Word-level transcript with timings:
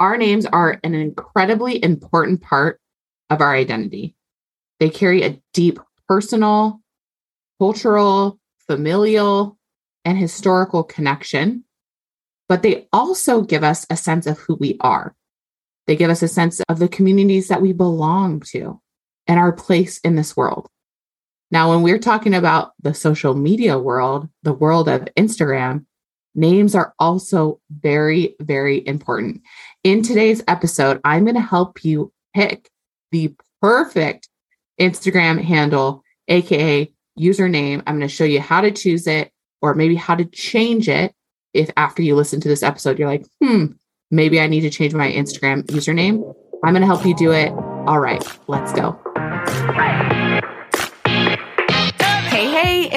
Our 0.00 0.16
names 0.16 0.46
are 0.46 0.80
an 0.82 0.94
incredibly 0.94 1.82
important 1.82 2.40
part 2.40 2.80
of 3.28 3.42
our 3.42 3.54
identity. 3.54 4.16
They 4.80 4.88
carry 4.88 5.22
a 5.22 5.40
deep 5.52 5.78
personal, 6.08 6.80
cultural, 7.58 8.40
familial, 8.66 9.58
and 10.06 10.16
historical 10.16 10.82
connection, 10.82 11.64
but 12.48 12.62
they 12.62 12.88
also 12.92 13.42
give 13.42 13.62
us 13.62 13.86
a 13.90 13.96
sense 13.96 14.26
of 14.26 14.38
who 14.38 14.56
we 14.56 14.78
are. 14.80 15.14
They 15.86 15.96
give 15.96 16.10
us 16.10 16.22
a 16.22 16.28
sense 16.28 16.60
of 16.68 16.78
the 16.78 16.88
communities 16.88 17.48
that 17.48 17.60
we 17.60 17.72
belong 17.72 18.40
to 18.52 18.80
and 19.26 19.38
our 19.38 19.52
place 19.52 19.98
in 19.98 20.16
this 20.16 20.34
world. 20.36 20.68
Now, 21.50 21.70
when 21.70 21.82
we're 21.82 21.98
talking 21.98 22.32
about 22.32 22.72
the 22.80 22.94
social 22.94 23.34
media 23.34 23.78
world, 23.78 24.28
the 24.44 24.52
world 24.52 24.88
of 24.88 25.08
Instagram, 25.16 25.84
names 26.34 26.74
are 26.74 26.94
also 26.98 27.60
very, 27.70 28.36
very 28.40 28.86
important. 28.86 29.42
In 29.82 30.02
today's 30.02 30.42
episode, 30.46 31.00
I'm 31.04 31.24
going 31.24 31.36
to 31.36 31.40
help 31.40 31.86
you 31.86 32.12
pick 32.34 32.68
the 33.12 33.34
perfect 33.62 34.28
Instagram 34.78 35.42
handle, 35.42 36.04
AKA 36.28 36.92
username. 37.18 37.82
I'm 37.86 37.96
going 37.96 38.06
to 38.06 38.14
show 38.14 38.24
you 38.24 38.40
how 38.40 38.60
to 38.60 38.70
choose 38.72 39.06
it 39.06 39.32
or 39.62 39.72
maybe 39.72 39.94
how 39.94 40.16
to 40.16 40.26
change 40.26 40.86
it. 40.86 41.14
If 41.54 41.70
after 41.78 42.02
you 42.02 42.14
listen 42.14 42.42
to 42.42 42.48
this 42.48 42.62
episode, 42.62 42.98
you're 42.98 43.08
like, 43.08 43.24
hmm, 43.42 43.66
maybe 44.10 44.38
I 44.38 44.48
need 44.48 44.60
to 44.60 44.70
change 44.70 44.92
my 44.92 45.10
Instagram 45.10 45.64
username. 45.68 46.34
I'm 46.62 46.74
going 46.74 46.82
to 46.82 46.86
help 46.86 47.06
you 47.06 47.16
do 47.16 47.32
it. 47.32 47.50
All 47.86 48.00
right, 48.00 48.22
let's 48.48 48.74
go. 48.74 49.00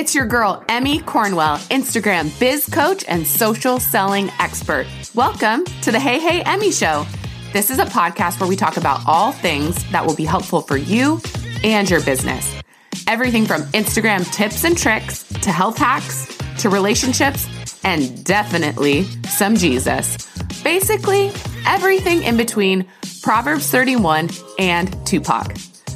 It's 0.03 0.13
your 0.13 0.25
girl, 0.25 0.61
Emmy 0.67 0.99
Cornwell, 0.99 1.57
Instagram 1.69 2.37
biz 2.37 2.65
coach 2.65 3.05
and 3.07 3.25
social 3.25 3.79
selling 3.79 4.29
expert. 4.37 4.85
Welcome 5.15 5.63
to 5.81 5.93
the 5.93 5.99
Hey, 5.99 6.19
Hey, 6.19 6.41
Emmy 6.41 6.73
Show. 6.73 7.05
This 7.53 7.71
is 7.71 7.79
a 7.79 7.85
podcast 7.85 8.41
where 8.41 8.49
we 8.49 8.57
talk 8.57 8.75
about 8.75 8.99
all 9.07 9.31
things 9.31 9.89
that 9.93 10.05
will 10.05 10.13
be 10.13 10.25
helpful 10.25 10.59
for 10.59 10.75
you 10.75 11.21
and 11.63 11.89
your 11.89 12.01
business. 12.01 12.53
Everything 13.07 13.45
from 13.45 13.61
Instagram 13.71 14.29
tips 14.33 14.65
and 14.65 14.77
tricks 14.77 15.23
to 15.23 15.53
health 15.53 15.77
hacks 15.77 16.37
to 16.57 16.69
relationships 16.69 17.47
and 17.85 18.25
definitely 18.25 19.03
some 19.29 19.55
Jesus. 19.55 20.17
Basically, 20.65 21.31
everything 21.65 22.23
in 22.23 22.35
between 22.35 22.85
Proverbs 23.21 23.71
31 23.71 24.31
and 24.59 25.07
Tupac. 25.07 25.55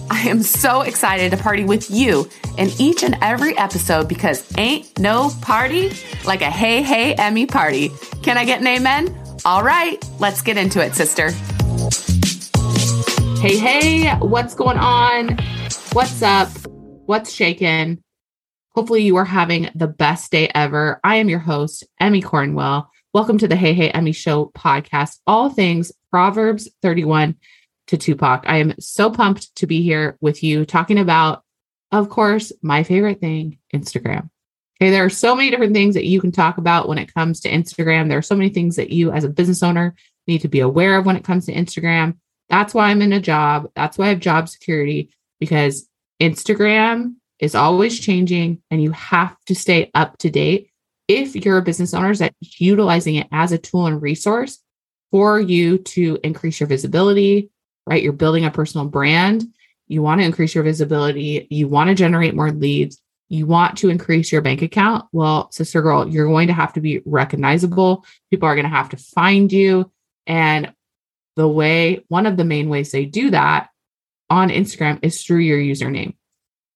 I 0.10 0.22
am 0.30 0.42
so 0.42 0.82
excited 0.82 1.32
to 1.32 1.38
party 1.38 1.64
with 1.64 1.92
you 1.92 2.30
in 2.58 2.70
each 2.80 3.04
and 3.04 3.18
every 3.22 3.58
episode 3.58 4.08
because 4.08 4.46
ain't 4.58 4.98
no 5.00 5.32
party 5.42 5.92
like 6.26 6.42
a 6.42 6.50
Hey 6.50 6.82
Hey 6.82 7.14
Emmy 7.16 7.46
party. 7.46 7.92
Can 8.24 8.38
I 8.38 8.46
get 8.46 8.62
an 8.62 8.68
amen? 8.68 9.16
All 9.44 9.64
right, 9.64 10.04
let's 10.20 10.42
get 10.42 10.58
into 10.58 10.84
it, 10.84 10.96
sister. 10.96 11.32
Hey, 13.40 13.58
hey, 13.58 14.16
what's 14.20 14.56
going 14.56 14.78
on? 14.78 15.38
What's 15.94 16.22
up? 16.22 16.50
What's 17.06 17.32
shaking? 17.32 18.02
Hopefully, 18.76 19.04
you 19.04 19.16
are 19.18 19.26
having 19.26 19.70
the 19.76 19.88
best 19.88 20.32
day 20.32 20.50
ever. 20.56 21.00
I 21.04 21.18
am 21.18 21.30
your 21.30 21.40
host, 21.40 21.86
Emmy 22.00 22.22
Cornwell. 22.22 22.90
Welcome 23.14 23.38
to 23.40 23.48
the 23.48 23.56
Hey 23.56 23.74
Hey 23.74 23.90
Emmy 23.90 24.12
Show 24.12 24.52
podcast, 24.56 25.20
all 25.28 25.50
things 25.50 25.92
Proverbs 26.12 26.70
31 26.82 27.36
to 27.88 27.98
Tupac. 27.98 28.44
I 28.48 28.58
am 28.58 28.74
so 28.80 29.10
pumped 29.10 29.56
to 29.58 29.68
be 29.68 29.82
here 29.82 30.18
with 30.22 30.44
you 30.44 30.66
talking 30.66 31.00
about, 31.00 31.44
of 31.92 32.10
course, 32.10 32.52
my 32.62 32.84
favorite 32.84 33.20
thing, 33.20 33.60
Instagram. 33.74 34.30
Okay, 34.80 34.92
there 34.92 35.06
are 35.06 35.10
so 35.10 35.36
many 35.36 35.50
different 35.50 35.74
things 35.74 35.96
that 35.96 36.06
you 36.06 36.22
can 36.22 36.32
talk 36.32 36.58
about 36.58 36.88
when 36.88 37.00
it 37.00 37.14
comes 37.14 37.40
to 37.42 37.50
Instagram. 37.50 38.10
There 38.10 38.20
are 38.20 38.24
so 38.24 38.36
many 38.36 38.50
things 38.50 38.76
that 38.76 38.92
you, 38.92 39.12
as 39.12 39.24
a 39.24 39.30
business 39.30 39.64
owner, 39.64 39.96
need 40.28 40.42
to 40.42 40.48
be 40.48 40.60
aware 40.60 40.98
of 40.98 41.06
when 41.06 41.16
it 41.16 41.24
comes 41.24 41.46
to 41.46 41.54
Instagram. 41.54 42.18
That's 42.50 42.74
why 42.74 42.90
I'm 42.90 43.02
in 43.02 43.14
a 43.14 43.20
job. 43.20 43.72
That's 43.76 43.98
why 43.98 44.06
I 44.06 44.10
have 44.10 44.20
job 44.20 44.50
security 44.50 45.10
because 45.40 45.90
Instagram 46.22 47.16
is 47.40 47.56
always 47.56 48.00
changing 48.00 48.62
and 48.70 48.82
you 48.82 48.92
have 48.92 49.36
to 49.46 49.56
stay 49.56 49.90
up 49.94 50.18
to 50.20 50.30
date 50.30 50.70
if 51.08 51.36
you're 51.36 51.58
a 51.58 51.64
business 51.64 51.94
owner 51.94 52.14
that's 52.14 52.60
utilizing 52.60 53.16
it 53.16 53.28
as 53.32 53.52
a 53.52 53.58
tool 53.58 53.88
and 53.88 54.02
resource 54.02 54.60
for 55.12 55.40
you 55.40 55.78
to 55.78 56.20
increase 56.24 56.60
your 56.60 56.68
visibility, 56.68 57.50
right? 57.88 58.04
You're 58.04 58.14
building 58.14 58.46
a 58.46 58.52
personal 58.52 58.88
brand. 58.88 59.46
You 59.88 60.02
want 60.02 60.20
to 60.22 60.26
increase 60.26 60.54
your 60.54 60.64
visibility. 60.64 61.48
You 61.50 61.68
want 61.68 61.88
to 61.90 61.96
generate 61.96 62.36
more 62.36 62.52
leads. 62.52 63.02
You 63.30 63.46
want 63.46 63.78
to 63.80 63.90
increase 63.90 64.32
your 64.32 64.42
bank 64.42 64.62
account. 64.62 65.06
Well, 65.12 65.52
sister 65.52 65.82
girl, 65.82 66.08
you're 66.08 66.28
going 66.28 66.48
to 66.48 66.54
have 66.54 66.74
to 66.74 66.82
be 66.82 67.02
recognizable. 67.06 68.06
People 68.30 68.48
are 68.48 68.56
going 68.56 68.66
to 68.66 68.70
have 68.70 68.90
to 68.90 68.98
find 68.98 69.52
you. 69.52 69.92
And 70.26 70.74
the 71.36 71.48
way, 71.48 72.04
one 72.10 72.26
of 72.26 72.38
the 72.38 72.46
main 72.46 72.70
ways 72.70 72.92
they 72.92 73.06
do 73.06 73.32
that 73.32 73.70
on 74.30 74.50
Instagram 74.50 75.00
is 75.02 75.24
through 75.24 75.40
your 75.40 75.60
username. 75.60 76.16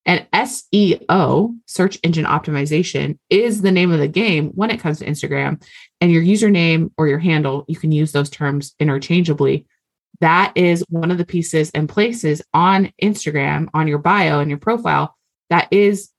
And 0.06 0.26
SEO, 0.34 1.58
search 1.68 2.00
engine 2.04 2.26
optimization, 2.26 3.20
is 3.30 3.62
the 3.62 3.72
name 3.72 3.92
of 3.92 4.00
the 4.00 4.08
game 4.08 4.50
when 4.50 4.72
it 4.72 4.80
comes 4.80 5.00
to 5.00 5.06
Instagram. 5.06 5.64
And 6.00 6.12
your 6.12 6.24
username 6.24 6.92
or 6.98 7.08
your 7.08 7.20
handle, 7.20 7.66
you 7.68 7.76
can 7.76 7.92
use 7.92 8.12
those 8.12 8.30
terms 8.30 8.74
interchangeably. 8.80 9.68
That 10.22 10.54
is 10.56 10.84
one 10.90 11.12
of 11.12 11.18
the 11.18 11.26
pieces 11.26 11.72
and 11.74 11.90
places 11.90 12.42
on 12.54 12.94
Instagram, 13.02 13.68
on 13.74 13.88
your 13.88 14.00
bio 14.00 14.40
and 14.40 14.50
your 14.50 14.60
profile 14.60 15.16
that 15.52 15.68
is 15.72 16.10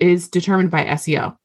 is 0.00 0.28
determined 0.28 0.70
by 0.70 0.84
SEO. 0.84 1.36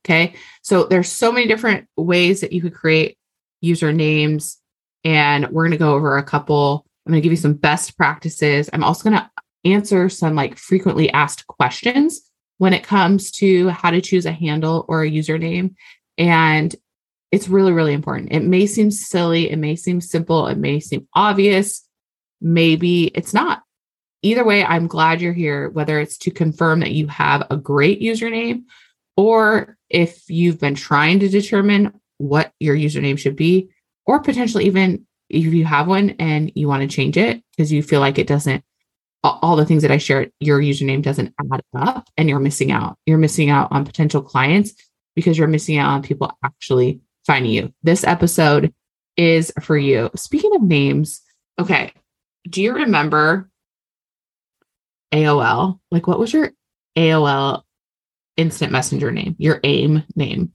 Okay. 0.00 0.34
So 0.62 0.84
there's 0.84 1.10
so 1.10 1.32
many 1.32 1.46
different 1.46 1.88
ways 1.96 2.42
that 2.42 2.52
you 2.52 2.60
could 2.60 2.74
create 2.74 3.16
usernames. 3.64 4.56
And 5.02 5.48
we're 5.50 5.64
going 5.64 5.72
to 5.72 5.78
go 5.78 5.94
over 5.94 6.16
a 6.16 6.22
couple. 6.22 6.86
I'm 7.06 7.12
going 7.12 7.20
to 7.20 7.24
give 7.24 7.32
you 7.32 7.36
some 7.36 7.54
best 7.54 7.96
practices. 7.96 8.70
I'm 8.72 8.84
also 8.84 9.08
going 9.08 9.20
to 9.20 9.30
answer 9.64 10.08
some 10.08 10.34
like 10.34 10.56
frequently 10.56 11.10
asked 11.10 11.46
questions 11.46 12.22
when 12.58 12.72
it 12.72 12.84
comes 12.84 13.30
to 13.32 13.68
how 13.68 13.90
to 13.90 14.00
choose 14.00 14.26
a 14.26 14.32
handle 14.32 14.84
or 14.88 15.02
a 15.02 15.10
username. 15.10 15.74
And 16.16 16.74
it's 17.34 17.48
really, 17.48 17.72
really 17.72 17.94
important. 17.94 18.30
It 18.30 18.44
may 18.44 18.64
seem 18.64 18.92
silly, 18.92 19.50
it 19.50 19.56
may 19.56 19.74
seem 19.74 20.00
simple, 20.00 20.46
it 20.46 20.56
may 20.56 20.78
seem 20.78 21.08
obvious, 21.14 21.84
maybe 22.40 23.06
it's 23.06 23.34
not. 23.34 23.64
Either 24.22 24.44
way, 24.44 24.64
I'm 24.64 24.86
glad 24.86 25.20
you're 25.20 25.32
here, 25.32 25.68
whether 25.68 25.98
it's 25.98 26.16
to 26.18 26.30
confirm 26.30 26.78
that 26.78 26.92
you 26.92 27.08
have 27.08 27.44
a 27.50 27.56
great 27.56 28.00
username 28.00 28.62
or 29.16 29.76
if 29.90 30.22
you've 30.30 30.60
been 30.60 30.76
trying 30.76 31.18
to 31.18 31.28
determine 31.28 31.98
what 32.18 32.52
your 32.60 32.76
username 32.76 33.18
should 33.18 33.34
be, 33.34 33.68
or 34.06 34.20
potentially 34.20 34.66
even 34.66 35.04
if 35.28 35.42
you 35.42 35.64
have 35.64 35.88
one 35.88 36.10
and 36.20 36.52
you 36.54 36.68
want 36.68 36.88
to 36.88 36.96
change 36.96 37.16
it 37.16 37.42
because 37.50 37.72
you 37.72 37.82
feel 37.82 37.98
like 37.98 38.16
it 38.16 38.28
doesn't 38.28 38.62
all 39.24 39.56
the 39.56 39.66
things 39.66 39.82
that 39.82 39.90
I 39.90 39.98
shared, 39.98 40.30
your 40.38 40.60
username 40.60 41.02
doesn't 41.02 41.34
add 41.40 41.62
up 41.74 42.08
and 42.16 42.28
you're 42.28 42.38
missing 42.38 42.70
out. 42.70 42.96
You're 43.06 43.18
missing 43.18 43.50
out 43.50 43.72
on 43.72 43.84
potential 43.84 44.22
clients 44.22 44.74
because 45.16 45.36
you're 45.36 45.48
missing 45.48 45.78
out 45.78 45.90
on 45.90 46.02
people 46.02 46.36
actually 46.44 47.00
finding 47.26 47.52
you. 47.52 47.72
This 47.82 48.04
episode 48.04 48.72
is 49.16 49.52
for 49.60 49.76
you. 49.76 50.10
Speaking 50.16 50.54
of 50.54 50.62
names, 50.62 51.22
okay, 51.58 51.92
do 52.48 52.62
you 52.62 52.74
remember 52.74 53.50
AOL? 55.12 55.80
Like, 55.90 56.06
what 56.06 56.18
was 56.18 56.32
your 56.32 56.52
AOL 56.96 57.62
instant 58.36 58.72
messenger 58.72 59.10
name, 59.10 59.36
your 59.38 59.60
AIM 59.64 60.04
name? 60.16 60.52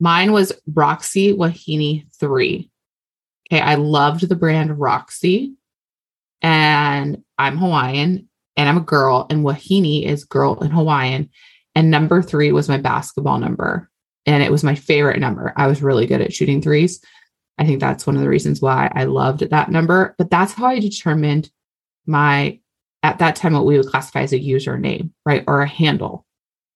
Mine 0.00 0.32
was 0.32 0.52
Roxy 0.72 1.32
Wahine 1.32 2.06
3. 2.18 2.70
Okay, 3.50 3.60
I 3.60 3.76
loved 3.76 4.28
the 4.28 4.34
brand 4.34 4.78
Roxy 4.78 5.54
and 6.42 7.22
I'm 7.38 7.56
Hawaiian 7.56 8.28
and 8.56 8.68
I'm 8.68 8.78
a 8.78 8.80
girl, 8.80 9.26
and 9.28 9.44
Wahine 9.44 10.04
is 10.04 10.24
girl 10.24 10.62
in 10.62 10.70
Hawaiian. 10.70 11.30
And 11.74 11.90
number 11.90 12.22
three 12.22 12.52
was 12.52 12.68
my 12.68 12.78
basketball 12.78 13.38
number. 13.38 13.90
And 14.26 14.42
it 14.42 14.50
was 14.50 14.64
my 14.64 14.74
favorite 14.74 15.20
number. 15.20 15.52
I 15.56 15.66
was 15.68 15.82
really 15.82 16.06
good 16.06 16.20
at 16.20 16.32
shooting 16.32 16.60
threes. 16.60 17.00
I 17.58 17.64
think 17.64 17.80
that's 17.80 18.06
one 18.06 18.16
of 18.16 18.22
the 18.22 18.28
reasons 18.28 18.60
why 18.60 18.90
I 18.94 19.04
loved 19.04 19.40
that 19.40 19.70
number. 19.70 20.14
But 20.18 20.30
that's 20.30 20.52
how 20.52 20.66
I 20.66 20.80
determined 20.80 21.50
my, 22.06 22.60
at 23.02 23.18
that 23.20 23.36
time, 23.36 23.52
what 23.52 23.64
we 23.64 23.76
would 23.76 23.86
classify 23.86 24.22
as 24.22 24.32
a 24.32 24.40
username, 24.40 25.10
right? 25.24 25.44
Or 25.46 25.62
a 25.62 25.68
handle 25.68 26.26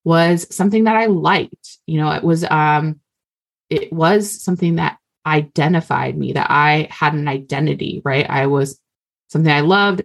was 0.05 0.47
something 0.55 0.85
that 0.85 0.97
I 0.97 1.06
liked. 1.06 1.79
You 1.87 2.00
know, 2.00 2.12
it 2.12 2.23
was, 2.23 2.44
um, 2.44 3.00
it 3.69 3.93
was 3.93 4.43
something 4.43 4.76
that 4.76 4.99
identified 5.26 6.17
me, 6.17 6.32
that 6.32 6.46
I 6.50 6.88
had 6.91 7.14
an 7.14 7.29
identity, 7.29 8.00
right? 8.05 8.29
I 8.29 8.46
was 8.46 8.81
something 9.29 9.53
I 9.53 9.61
loved, 9.61 10.03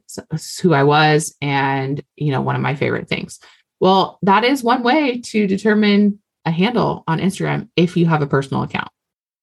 who 0.62 0.74
I 0.74 0.84
was, 0.84 1.36
and 1.42 2.04
you 2.16 2.32
know, 2.32 2.42
one 2.42 2.56
of 2.56 2.62
my 2.62 2.76
favorite 2.76 3.08
things. 3.08 3.40
Well, 3.80 4.20
that 4.24 4.44
is 4.44 4.64
one 4.64 4.84
way 4.84 5.22
to 5.22 5.48
determine 5.48 6.20
a 6.46 6.52
handle 6.52 7.04
on 7.08 7.20
Instagram 7.20 7.70
if 7.76 7.98
you 7.98 8.06
have 8.06 8.22
a 8.22 8.28
personal 8.28 8.64
account. 8.64 8.90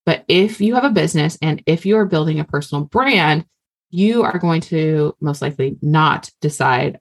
But 0.04 0.24
if 0.28 0.60
you 0.60 0.74
have 0.74 0.84
a 0.84 0.90
business 0.90 1.38
and 1.40 1.62
if 1.66 1.86
you 1.86 1.96
are 1.96 2.06
building 2.06 2.40
a 2.40 2.44
personal 2.44 2.84
brand, 2.84 3.44
you 3.90 4.22
are 4.22 4.38
going 4.38 4.60
to 4.62 5.14
most 5.20 5.42
likely 5.42 5.76
not 5.82 6.30
decide 6.40 6.98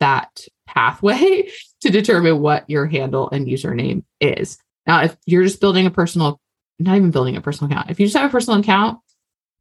that 0.00 0.46
pathway 0.66 1.48
to 1.80 1.90
determine 1.90 2.40
what 2.40 2.68
your 2.68 2.86
handle 2.86 3.30
and 3.30 3.46
username 3.46 4.04
is. 4.20 4.58
Now, 4.86 5.02
if 5.02 5.16
you're 5.26 5.44
just 5.44 5.60
building 5.60 5.86
a 5.86 5.90
personal, 5.90 6.40
not 6.78 6.96
even 6.96 7.10
building 7.10 7.36
a 7.36 7.40
personal 7.40 7.70
account, 7.70 7.90
if 7.90 8.00
you 8.00 8.06
just 8.06 8.16
have 8.16 8.28
a 8.28 8.32
personal 8.32 8.60
account 8.60 8.98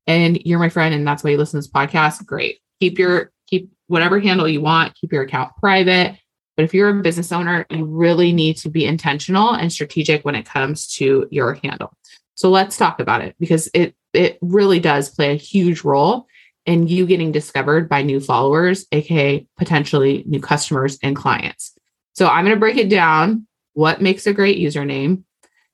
and 0.05 0.39
you're 0.45 0.59
my 0.59 0.69
friend 0.69 0.95
and 0.95 1.05
that's 1.05 1.23
why 1.23 1.31
you 1.31 1.37
listen 1.37 1.61
to 1.61 1.67
this 1.67 1.71
podcast, 1.71 2.25
great. 2.25 2.59
Keep 2.79 2.99
your 2.99 3.31
keep 3.47 3.71
whatever 3.87 4.19
handle 4.19 4.47
you 4.47 4.61
want, 4.61 4.95
keep 4.95 5.11
your 5.11 5.23
account 5.23 5.51
private. 5.57 6.17
But 6.57 6.63
if 6.65 6.73
you're 6.73 6.89
a 6.89 7.01
business 7.01 7.31
owner, 7.31 7.65
you 7.69 7.85
really 7.85 8.33
need 8.33 8.57
to 8.57 8.69
be 8.69 8.85
intentional 8.85 9.51
and 9.51 9.71
strategic 9.71 10.25
when 10.25 10.35
it 10.35 10.47
comes 10.47 10.87
to 10.95 11.27
your 11.29 11.53
handle. 11.53 11.93
So 12.33 12.49
let's 12.49 12.77
talk 12.77 12.99
about 12.99 13.21
it 13.21 13.35
because 13.39 13.69
it 13.73 13.95
it 14.13 14.39
really 14.41 14.79
does 14.79 15.09
play 15.09 15.31
a 15.31 15.35
huge 15.35 15.83
role 15.83 16.27
in 16.65 16.87
you 16.87 17.05
getting 17.05 17.31
discovered 17.31 17.87
by 17.87 18.01
new 18.01 18.19
followers, 18.19 18.87
aka 18.91 19.47
potentially 19.55 20.23
new 20.25 20.41
customers 20.41 20.97
and 21.03 21.15
clients. 21.15 21.77
So 22.13 22.27
I'm 22.27 22.43
going 22.43 22.55
to 22.55 22.59
break 22.59 22.77
it 22.77 22.89
down 22.89 23.45
what 23.73 24.01
makes 24.01 24.25
a 24.25 24.33
great 24.33 24.57
username. 24.57 25.23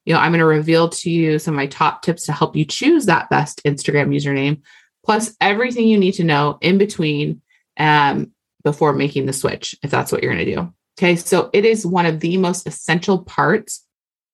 You 0.06 0.14
know, 0.14 0.20
I'm 0.20 0.34
going 0.34 0.40
to 0.40 0.46
reveal 0.46 0.90
to 0.90 1.10
you 1.10 1.40
some 1.40 1.54
of 1.54 1.58
my 1.58 1.68
top 1.68 2.02
tips 2.02 2.26
to 2.26 2.34
help 2.34 2.58
you 2.58 2.66
choose 2.66 3.06
that 3.06 3.30
best 3.30 3.64
Instagram 3.64 4.14
username, 4.14 4.62
plus 5.06 5.34
everything 5.40 5.88
you 5.88 5.98
need 5.98 6.16
to 6.16 6.26
know 6.26 6.58
in 6.60 6.78
between 6.78 7.42
um, 7.80 8.33
before 8.64 8.94
making 8.94 9.26
the 9.26 9.34
switch, 9.34 9.76
if 9.84 9.92
that's 9.92 10.12
what 10.12 10.24
you're 10.24 10.34
going 10.34 10.46
to 10.46 10.56
do. 10.56 10.74
Okay. 10.98 11.16
So 11.16 11.50
it 11.54 11.66
is 11.66 11.86
one 11.86 12.06
of 12.06 12.20
the 12.20 12.38
most 12.38 12.68
essential 12.68 13.24
parts 13.24 13.86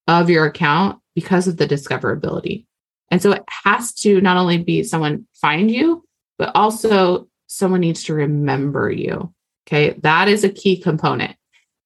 of 0.08 0.30
your 0.30 0.46
account 0.46 1.00
because 1.16 1.48
of 1.48 1.58
the 1.58 1.68
discoverability. 1.68 2.66
And 3.12 3.22
so 3.22 3.32
it 3.32 3.44
has 3.48 3.94
to 3.96 4.22
not 4.22 4.38
only 4.38 4.58
be 4.58 4.84
someone 4.84 5.28
find 5.34 5.72
you, 5.72 6.04
but 6.38 6.52
also 6.56 7.28
someone 7.48 7.82
needs 7.82 8.04
to 8.04 8.14
remember 8.14 8.92
you. 8.92 9.34
Okay. 9.68 9.98
That 10.02 10.28
is 10.28 10.44
a 10.44 10.50
key 10.50 10.78
component. 10.78 11.36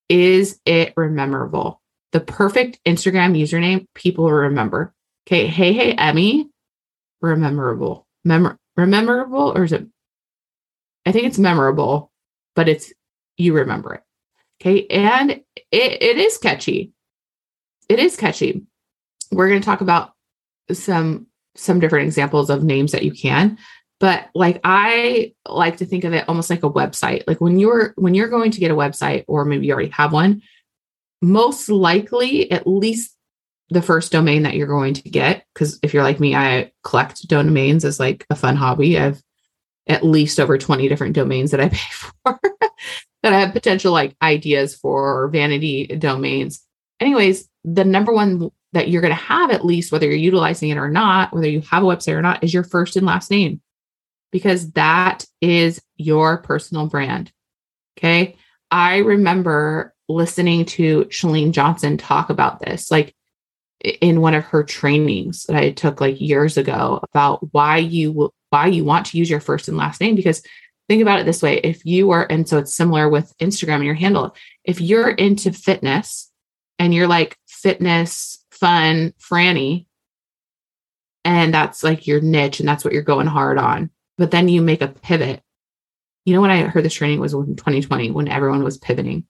Is 0.10 0.60
it 0.66 0.94
rememberable? 0.96 1.82
The 2.12 2.20
perfect 2.20 2.80
Instagram 2.86 3.38
username 3.40 3.86
people 3.96 4.30
remember. 4.32 4.94
Okay. 5.28 5.48
Hey, 5.48 5.74
hey, 5.74 5.94
Emmy, 5.94 6.50
rememberable. 7.22 8.06
Mem- 8.26 8.58
rememberable, 8.78 9.54
or 9.56 9.64
is 9.64 9.72
it? 9.72 9.88
I 11.06 11.12
think 11.12 11.26
it's 11.26 11.40
memorable, 11.40 12.12
but 12.56 12.70
it's 12.70 12.94
you 13.38 13.54
remember 13.54 13.96
it. 13.96 14.04
Okay. 14.62 14.86
And 14.88 15.32
it, 15.32 15.44
it 15.72 16.18
is 16.18 16.38
catchy. 16.38 16.92
It 17.90 18.00
is 18.00 18.16
catchy. 18.16 18.64
We're 19.32 19.50
going 19.50 19.62
to 19.62 19.66
talk 19.66 19.82
about 19.82 20.14
some 20.72 21.28
some 21.56 21.80
different 21.80 22.06
examples 22.06 22.50
of 22.50 22.64
names 22.64 22.92
that 22.92 23.04
you 23.04 23.12
can 23.12 23.58
but 24.00 24.30
like 24.34 24.60
i 24.64 25.34
like 25.48 25.78
to 25.78 25.86
think 25.86 26.04
of 26.04 26.14
it 26.14 26.28
almost 26.28 26.50
like 26.50 26.64
a 26.64 26.70
website 26.70 27.24
like 27.28 27.40
when 27.42 27.60
you're 27.60 27.94
when 27.96 28.16
you're 28.16 28.30
going 28.30 28.50
to 28.50 28.60
get 28.60 28.72
a 28.72 28.76
website 28.76 29.24
or 29.28 29.46
maybe 29.46 29.68
you 29.68 29.74
already 29.74 29.90
have 29.90 30.14
one 30.14 30.42
most 31.22 31.70
likely 31.70 32.52
at 32.52 32.66
least 32.66 33.16
the 33.70 33.82
first 33.82 34.12
domain 34.12 34.44
that 34.44 34.56
you're 34.56 34.68
going 34.68 34.94
to 34.94 35.10
get 35.10 35.46
because 35.54 35.80
if 35.84 35.94
you're 35.94 36.04
like 36.04 36.20
me 36.20 36.36
i 36.36 36.72
collect 36.84 37.28
domains 37.28 37.86
as 37.86 38.00
like 38.00 38.26
a 38.30 38.36
fun 38.36 38.56
hobby 38.56 38.98
i've 38.98 39.22
at 39.88 40.06
least 40.06 40.40
over 40.40 40.58
20 40.58 40.88
different 40.88 41.16
domains 41.16 41.52
that 41.52 41.60
i 41.60 41.70
pay 41.70 41.92
for 41.92 42.40
that 43.22 43.34
i 43.34 43.40
have 43.40 43.54
potential 43.54 43.92
like 43.92 44.16
ideas 44.22 44.76
for 44.76 45.28
vanity 45.30 45.88
domains. 45.88 46.64
Anyways 47.00 47.48
the 47.66 47.86
number 47.86 48.14
one 48.14 48.52
that 48.74 48.90
you're 48.90 49.02
going 49.02 49.16
to 49.16 49.16
have 49.16 49.52
at 49.52 49.66
least 49.66 49.92
whether 49.92 50.06
you're 50.06 50.16
utilizing 50.16 50.70
it 50.70 50.78
or 50.78 50.90
not 50.90 51.34
whether 51.34 51.48
you 51.48 51.62
have 51.62 51.84
a 51.84 51.86
website 51.86 52.14
or 52.14 52.22
not 52.22 52.44
is 52.44 52.54
your 52.54 52.64
first 52.64 52.96
and 52.96 53.06
last 53.06 53.32
name. 53.32 53.62
Because 54.32 54.72
that 54.72 55.26
is 55.42 55.82
your 55.96 56.38
personal 56.40 56.88
brand 56.88 57.32
okay? 57.98 58.36
I 58.72 58.98
remember 58.98 59.94
listening 60.10 60.66
to 60.66 61.06
chalene 61.06 61.52
johnson 61.52 61.98
talk 61.98 62.30
about 62.30 62.60
this 62.60 62.92
like 62.92 63.16
in 64.02 64.20
one 64.20 64.34
of 64.34 64.44
her 64.44 64.62
trainings 64.62 65.46
that 65.46 65.56
i 65.56 65.72
took 65.72 66.02
like 66.02 66.20
years 66.20 66.58
ago 66.58 67.00
about 67.04 67.40
why 67.54 67.78
you 67.78 68.34
why 68.54 68.68
you 68.68 68.86
want 68.86 69.08
to 69.08 69.18
use 69.18 69.30
your 69.30 69.40
first 69.42 69.68
and 69.68 69.78
last 69.78 70.00
name 70.00 70.16
because 70.16 70.42
think 70.88 71.02
about 71.02 71.20
it 71.20 71.26
this 71.26 71.42
way 71.42 71.58
if 71.58 71.86
you 71.86 72.12
are 72.12 72.26
and 72.30 72.48
so 72.48 72.58
it's 72.58 72.76
similar 72.76 73.10
with 73.10 73.38
instagram 73.40 73.76
and 73.76 73.86
your 73.86 73.94
handle 73.94 74.36
if 74.64 74.80
you're 74.80 75.10
into 75.10 75.52
fitness 75.52 76.32
and 76.80 76.94
you're 76.94 77.08
like 77.08 77.38
fitness 77.48 78.44
fun 78.64 79.14
Franny. 79.20 79.88
And 81.26 81.54
that's 81.54 81.84
like 81.84 82.08
your 82.08 82.22
niche 82.22 82.62
and 82.62 82.70
that's 82.70 82.86
what 82.86 82.94
you're 82.94 83.02
going 83.02 83.28
hard 83.28 83.58
on. 83.58 83.90
But 84.18 84.32
then 84.32 84.48
you 84.48 84.62
make 84.62 84.82
a 84.82 84.88
pivot. 84.88 85.42
You 86.24 86.34
know, 86.34 86.40
when 86.40 86.50
I 86.50 86.62
heard 86.62 86.86
this 86.86 86.94
training 86.94 87.20
was 87.20 87.34
in 87.34 87.58
2020 87.58 88.12
when 88.12 88.30
everyone 88.30 88.64
was 88.64 88.78
pivoting. 88.78 89.26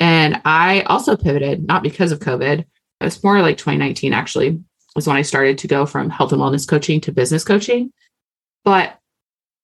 And 0.00 0.40
I 0.44 0.80
also 0.82 1.16
pivoted, 1.16 1.64
not 1.64 1.84
because 1.84 2.10
of 2.10 2.18
COVID. 2.18 2.58
It 2.60 3.04
was 3.04 3.22
more 3.22 3.40
like 3.40 3.56
2019, 3.56 4.12
actually, 4.12 4.60
was 4.96 5.06
when 5.06 5.16
I 5.16 5.22
started 5.22 5.58
to 5.58 5.68
go 5.68 5.86
from 5.86 6.10
health 6.10 6.32
and 6.32 6.40
wellness 6.40 6.68
coaching 6.68 7.00
to 7.02 7.12
business 7.12 7.44
coaching. 7.44 7.92
But 8.66 8.98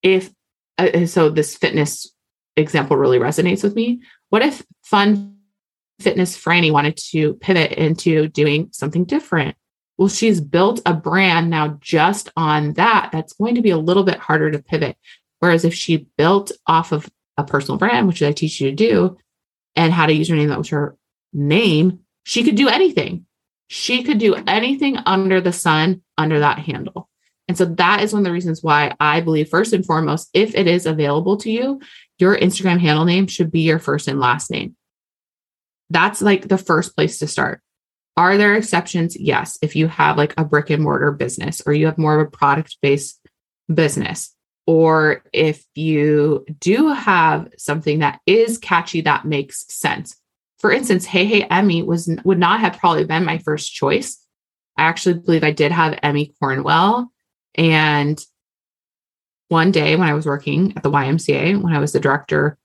if 0.03 0.33
uh, 0.79 1.05
so, 1.05 1.29
this 1.29 1.55
fitness 1.59 2.11
example 2.57 2.97
really 2.97 3.19
resonates 3.19 3.63
with 3.63 3.77
me. 3.77 4.01
What 4.31 4.41
if 4.41 4.65
fun 4.83 5.33
fitness 6.03 6.37
Franny 6.37 6.71
wanted 6.71 6.97
to 6.97 7.35
pivot 7.35 7.73
into 7.73 8.29
doing 8.29 8.69
something 8.73 9.05
different. 9.05 9.57
Well, 9.97 10.09
she's 10.09 10.41
built 10.41 10.81
a 10.85 10.93
brand 10.93 11.49
now 11.49 11.79
just 11.81 12.31
on 12.37 12.75
that. 12.75 13.11
That's 13.13 13.35
going 13.35 13.55
to 13.55 13.63
be 13.63 13.71
a 13.71 13.79
little 13.79 14.03
bit 14.03 14.19
harder 14.19 14.51
to 14.51 14.63
pivot. 14.63 14.97
Whereas 15.39 15.65
if 15.65 15.75
she 15.75 16.09
built 16.17 16.53
off 16.67 16.93
of 16.93 17.09
a 17.37 17.45
personal 17.45 17.79
brand, 17.79 18.09
which 18.09 18.23
I 18.23 18.33
teach 18.33 18.61
you 18.61 18.71
to 18.71 18.77
do, 18.77 19.17
and 19.77 19.93
had 19.93 20.11
a 20.11 20.15
username 20.15 20.49
that 20.49 20.59
was 20.59 20.69
her 20.69 20.97
name, 21.33 22.01
she 22.25 22.43
could 22.43 22.57
do 22.57 22.69
anything. 22.69 23.27
She 23.69 24.03
could 24.03 24.19
do 24.19 24.35
anything 24.35 24.99
under 24.99 25.41
the 25.41 25.53
sun 25.53 26.03
under 26.19 26.41
that 26.41 26.59
handle. 26.59 27.09
And 27.49 27.59
so 27.59 27.65
that 27.65 28.03
is 28.03 28.13
one 28.13 28.21
of 28.21 28.25
the 28.25 28.33
reasons 28.33 28.63
why 28.63 28.95
I 29.01 29.21
believe, 29.21 29.49
first 29.49 29.73
and 29.73 29.85
foremost, 29.85 30.31
if 30.33 30.55
it 30.55 30.67
is 30.67 30.87
available 30.87 31.37
to 31.39 31.51
you, 31.51 31.81
your 32.19 32.37
Instagram 32.37 32.81
handle 32.81 33.05
name 33.05 33.27
should 33.27 33.51
be 33.51 33.61
your 33.61 33.79
first 33.79 34.09
and 34.09 34.21
last 34.21 34.51
name. 34.51 34.77
That's 35.91 36.23
like 36.23 36.49
the 36.49 36.59
first 36.59 36.95
place 36.95 37.19
to 37.19 37.27
start. 37.27 37.61
Are 38.17 38.37
there 38.37 38.55
exceptions? 38.55 39.19
Yes. 39.19 39.59
If 39.63 39.75
you 39.77 39.89
have 39.89 40.17
like 40.17 40.35
a 40.37 40.45
brick 40.45 40.71
and 40.71 40.83
mortar 40.83 41.13
business 41.13 41.63
or 41.67 41.73
you 41.73 41.87
have 41.87 41.99
more 41.99 42.21
of 42.21 42.27
a 42.27 42.31
product 42.31 42.77
based 42.81 43.21
business, 43.73 44.35
or 44.67 45.23
if 45.33 45.65
you 45.75 46.45
do 46.61 46.89
have 46.89 47.49
something 47.59 47.99
that 47.99 48.21
is 48.27 48.59
catchy 48.59 49.01
that 49.03 49.25
makes 49.25 49.67
sense. 49.75 50.17
For 50.59 50.71
instance, 50.71 51.05
Hey 51.05 51.25
Hey 51.25 51.43
Emmy 51.45 51.83
was 51.83 52.09
would 52.25 52.39
not 52.39 52.61
have 52.61 52.79
probably 52.79 53.05
been 53.05 53.25
my 53.25 53.39
first 53.39 53.75
choice. 53.75 54.19
I 54.79 54.85
actually 54.85 55.19
believe 55.19 55.45
I 55.45 55.51
did 55.51 55.73
have 55.73 55.99
Emmy 56.03 56.33
Cornwell. 56.39 57.12
And 57.55 58.25
one 59.49 59.71
day 59.71 59.97
when 59.97 60.09
I 60.09 60.15
was 60.15 60.27
working 60.27 60.73
at 60.77 60.83
the 60.83 60.91
YMCA, 60.91 61.61
when 61.61 61.75
I 61.75 61.79
was 61.79 61.93
the 61.93 62.01
director 62.01 62.59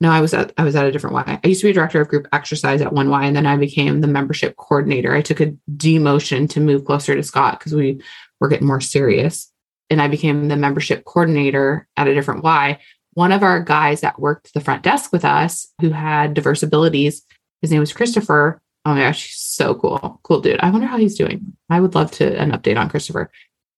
no, 0.00 0.10
I 0.10 0.20
was 0.20 0.34
at 0.34 0.52
I 0.58 0.64
was 0.64 0.74
at 0.76 0.86
a 0.86 0.92
different 0.92 1.14
Y. 1.14 1.40
I 1.42 1.48
used 1.48 1.60
to 1.60 1.66
be 1.66 1.72
director 1.72 2.00
of 2.00 2.08
group 2.08 2.26
exercise 2.32 2.80
at 2.80 2.92
one 2.92 3.10
Y, 3.10 3.24
and 3.24 3.36
then 3.36 3.46
I 3.46 3.56
became 3.56 4.00
the 4.00 4.06
membership 4.06 4.56
coordinator. 4.56 5.14
I 5.14 5.22
took 5.22 5.40
a 5.40 5.54
demotion 5.76 6.48
to 6.50 6.60
move 6.60 6.84
closer 6.84 7.14
to 7.14 7.22
Scott 7.22 7.58
because 7.58 7.74
we 7.74 8.02
were 8.40 8.48
getting 8.48 8.66
more 8.66 8.80
serious, 8.80 9.50
and 9.88 10.02
I 10.02 10.08
became 10.08 10.48
the 10.48 10.56
membership 10.56 11.04
coordinator 11.04 11.88
at 11.96 12.08
a 12.08 12.14
different 12.14 12.42
Y. 12.42 12.78
One 13.12 13.30
of 13.30 13.44
our 13.44 13.60
guys 13.60 14.00
that 14.00 14.18
worked 14.18 14.52
the 14.52 14.60
front 14.60 14.82
desk 14.82 15.12
with 15.12 15.24
us, 15.24 15.72
who 15.80 15.90
had 15.90 16.34
diverse 16.34 16.64
abilities, 16.64 17.22
his 17.62 17.70
name 17.70 17.80
was 17.80 17.92
Christopher. 17.92 18.60
Oh 18.84 18.94
my 18.94 19.00
gosh, 19.00 19.26
he's 19.26 19.36
so 19.36 19.74
cool, 19.74 20.20
cool 20.22 20.40
dude. 20.40 20.60
I 20.60 20.70
wonder 20.70 20.86
how 20.86 20.98
he's 20.98 21.16
doing. 21.16 21.56
I 21.70 21.80
would 21.80 21.94
love 21.94 22.10
to 22.12 22.38
an 22.38 22.52
update 22.52 22.78
on 22.78 22.90
Christopher. 22.90 23.30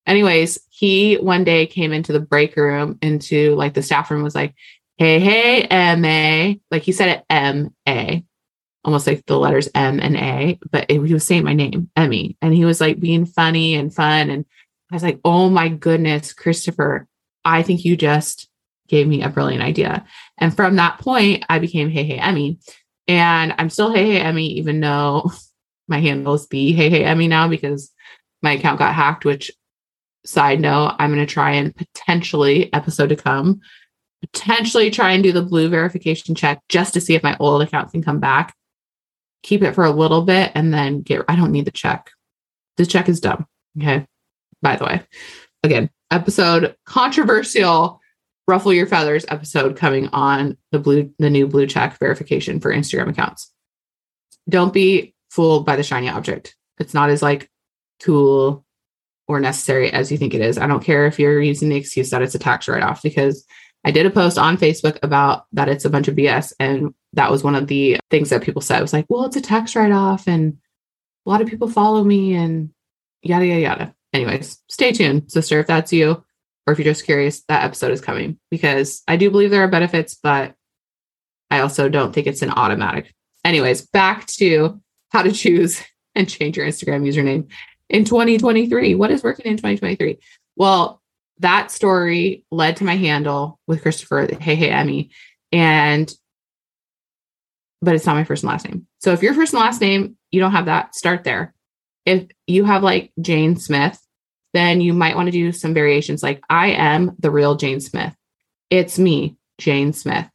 Anyways, 0.06 0.58
he 0.68 1.16
one 1.16 1.44
day 1.44 1.66
came 1.66 1.92
into 1.92 2.12
the 2.12 2.20
break 2.20 2.56
room, 2.56 2.98
into 3.02 3.54
like 3.54 3.74
the 3.74 3.82
staff 3.82 4.10
room, 4.10 4.22
was 4.22 4.34
like, 4.34 4.54
hey, 4.96 5.18
hey, 5.20 5.66
MA. 5.96 6.58
Like 6.70 6.82
he 6.82 6.92
said 6.92 7.08
it 7.08 7.24
M 7.30 7.74
A, 7.88 8.24
almost 8.84 9.06
like 9.06 9.24
the 9.26 9.38
letters 9.38 9.68
M 9.74 10.00
and 10.00 10.16
A, 10.16 10.58
but 10.70 10.86
it, 10.88 11.04
he 11.04 11.12
was 11.12 11.24
saying 11.24 11.44
my 11.44 11.54
name, 11.54 11.90
Emmy. 11.96 12.36
And 12.40 12.54
he 12.54 12.64
was 12.64 12.80
like 12.80 13.00
being 13.00 13.26
funny 13.26 13.74
and 13.74 13.94
fun. 13.94 14.30
And 14.30 14.44
I 14.90 14.94
was 14.94 15.02
like, 15.02 15.20
oh 15.24 15.50
my 15.50 15.68
goodness, 15.68 16.32
Christopher, 16.32 17.06
I 17.44 17.62
think 17.62 17.84
you 17.84 17.96
just 17.96 18.48
gave 18.88 19.08
me 19.08 19.22
a 19.22 19.28
brilliant 19.28 19.62
idea. 19.62 20.04
And 20.38 20.54
from 20.54 20.76
that 20.76 20.98
point, 20.98 21.44
I 21.48 21.58
became 21.58 21.90
Hey 21.90 22.04
Hey 22.04 22.18
Emmy. 22.18 22.58
And 23.08 23.54
I'm 23.58 23.70
still 23.70 23.92
Hey 23.92 24.06
Hey 24.06 24.20
Emmy, 24.20 24.46
even 24.54 24.80
though 24.80 25.30
my 25.88 26.00
handle 26.00 26.34
is 26.34 26.46
B 26.46 26.72
Hey 26.72 26.90
Hey 26.90 27.04
Emmy 27.04 27.28
now 27.28 27.48
because 27.48 27.92
my 28.42 28.52
account 28.52 28.78
got 28.78 28.94
hacked, 28.94 29.24
which 29.24 29.50
side 30.24 30.60
note, 30.60 30.96
I'm 30.98 31.12
going 31.14 31.24
to 31.24 31.32
try 31.32 31.52
and 31.52 31.74
potentially 31.74 32.72
episode 32.72 33.08
to 33.08 33.16
come 33.16 33.60
potentially 34.20 34.90
try 34.90 35.12
and 35.12 35.22
do 35.22 35.32
the 35.32 35.42
blue 35.42 35.68
verification 35.68 36.34
check 36.34 36.60
just 36.68 36.94
to 36.94 37.00
see 37.00 37.14
if 37.14 37.22
my 37.22 37.36
old 37.38 37.62
account 37.62 37.90
can 37.90 38.02
come 38.02 38.20
back. 38.20 38.54
Keep 39.42 39.62
it 39.62 39.74
for 39.74 39.84
a 39.84 39.90
little 39.90 40.22
bit 40.22 40.52
and 40.54 40.72
then 40.72 41.02
get, 41.02 41.22
I 41.28 41.36
don't 41.36 41.52
need 41.52 41.66
the 41.66 41.70
check. 41.70 42.10
The 42.76 42.86
check 42.86 43.08
is 43.08 43.20
dumb. 43.20 43.46
Okay. 43.78 44.06
By 44.62 44.76
the 44.76 44.84
way, 44.84 45.02
again, 45.62 45.90
episode 46.10 46.74
controversial, 46.86 48.00
ruffle 48.46 48.72
your 48.72 48.86
feathers 48.86 49.24
episode 49.28 49.76
coming 49.76 50.08
on 50.08 50.56
the 50.72 50.78
blue, 50.78 51.12
the 51.18 51.30
new 51.30 51.46
blue 51.46 51.66
check 51.66 51.98
verification 51.98 52.60
for 52.60 52.72
Instagram 52.72 53.10
accounts. 53.10 53.52
Don't 54.48 54.72
be 54.72 55.14
fooled 55.30 55.66
by 55.66 55.76
the 55.76 55.82
shiny 55.82 56.08
object. 56.08 56.56
It's 56.78 56.94
not 56.94 57.10
as 57.10 57.22
like 57.22 57.50
cool 58.02 58.64
or 59.28 59.40
necessary 59.40 59.92
as 59.92 60.12
you 60.12 60.18
think 60.18 60.34
it 60.34 60.40
is. 60.40 60.58
I 60.58 60.66
don't 60.66 60.84
care 60.84 61.06
if 61.06 61.18
you're 61.18 61.42
using 61.42 61.68
the 61.68 61.76
excuse 61.76 62.10
that 62.10 62.22
it's 62.22 62.34
a 62.34 62.38
tax 62.38 62.68
write 62.68 62.82
off 62.82 63.02
because 63.02 63.44
I 63.84 63.90
did 63.90 64.06
a 64.06 64.10
post 64.10 64.38
on 64.38 64.56
Facebook 64.56 64.98
about 65.02 65.46
that 65.52 65.68
it's 65.68 65.84
a 65.84 65.90
bunch 65.90 66.08
of 66.08 66.14
BS. 66.16 66.52
And 66.60 66.94
that 67.14 67.30
was 67.30 67.42
one 67.42 67.54
of 67.54 67.66
the 67.66 67.98
things 68.10 68.30
that 68.30 68.42
people 68.42 68.62
said. 68.62 68.78
It 68.78 68.82
was 68.82 68.92
like, 68.92 69.06
well, 69.08 69.24
it's 69.24 69.36
a 69.36 69.40
tax 69.40 69.74
write 69.74 69.92
off 69.92 70.28
and 70.28 70.58
a 71.24 71.30
lot 71.30 71.40
of 71.40 71.48
people 71.48 71.68
follow 71.68 72.04
me 72.04 72.34
and 72.34 72.70
yada, 73.22 73.46
yada, 73.46 73.60
yada. 73.60 73.94
Anyways, 74.12 74.58
stay 74.68 74.92
tuned, 74.92 75.30
sister, 75.30 75.60
if 75.60 75.66
that's 75.66 75.92
you, 75.92 76.24
or 76.66 76.72
if 76.72 76.78
you're 76.78 76.84
just 76.92 77.04
curious, 77.04 77.42
that 77.48 77.64
episode 77.64 77.92
is 77.92 78.00
coming 78.00 78.38
because 78.50 79.02
I 79.06 79.16
do 79.16 79.30
believe 79.30 79.50
there 79.50 79.62
are 79.62 79.68
benefits, 79.68 80.16
but 80.20 80.54
I 81.50 81.60
also 81.60 81.88
don't 81.88 82.12
think 82.12 82.26
it's 82.26 82.42
an 82.42 82.50
automatic. 82.50 83.14
Anyways, 83.44 83.86
back 83.86 84.26
to 84.26 84.80
how 85.10 85.22
to 85.22 85.32
choose 85.32 85.82
and 86.14 86.28
change 86.28 86.56
your 86.56 86.66
Instagram 86.66 87.06
username 87.06 87.50
in 87.88 88.04
2023. 88.04 88.94
What 88.94 89.10
is 89.10 89.22
working 89.22 89.46
in 89.46 89.56
2023? 89.56 90.18
Well, 90.56 91.00
that 91.38 91.70
story 91.70 92.44
led 92.50 92.76
to 92.78 92.84
my 92.84 92.96
handle 92.96 93.60
with 93.66 93.82
Christopher, 93.82 94.26
Hey 94.40 94.56
Hey 94.56 94.70
Emmy, 94.70 95.10
and 95.52 96.12
but 97.82 97.94
it's 97.94 98.06
not 98.06 98.16
my 98.16 98.24
first 98.24 98.42
and 98.42 98.50
last 98.50 98.66
name. 98.66 98.86
So 99.00 99.12
if 99.12 99.22
your 99.22 99.34
first 99.34 99.52
and 99.52 99.60
last 99.60 99.80
name, 99.80 100.16
you 100.30 100.40
don't 100.40 100.52
have 100.52 100.64
that, 100.64 100.94
start 100.94 101.24
there. 101.24 101.54
If 102.06 102.26
you 102.46 102.64
have 102.64 102.82
like 102.82 103.12
Jane 103.20 103.56
Smith, 103.56 104.00
then 104.56 104.80
you 104.80 104.92
might 104.92 105.16
want 105.16 105.26
to 105.26 105.32
do 105.32 105.52
some 105.52 105.74
variations 105.74 106.22
like 106.22 106.42
I 106.48 106.68
am 106.68 107.14
the 107.18 107.30
real 107.30 107.54
Jane 107.56 107.80
Smith. 107.80 108.14
It's 108.70 108.98
me, 108.98 109.36
Jane 109.58 109.92
Smith. 109.92 110.26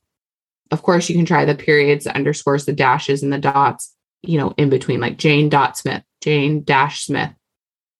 Of 0.71 0.83
course, 0.83 1.09
you 1.09 1.15
can 1.15 1.25
try 1.25 1.45
the 1.45 1.55
periods, 1.55 2.05
the 2.05 2.15
underscores, 2.15 2.65
the 2.65 2.73
dashes, 2.73 3.23
and 3.23 3.33
the 3.33 3.37
dots, 3.37 3.93
you 4.21 4.37
know, 4.37 4.53
in 4.57 4.69
between, 4.69 5.01
like 5.01 5.17
Jane 5.17 5.49
dot 5.49 5.77
Smith, 5.77 6.03
Jane 6.21 6.63
dash 6.63 7.05
Smith. 7.05 7.31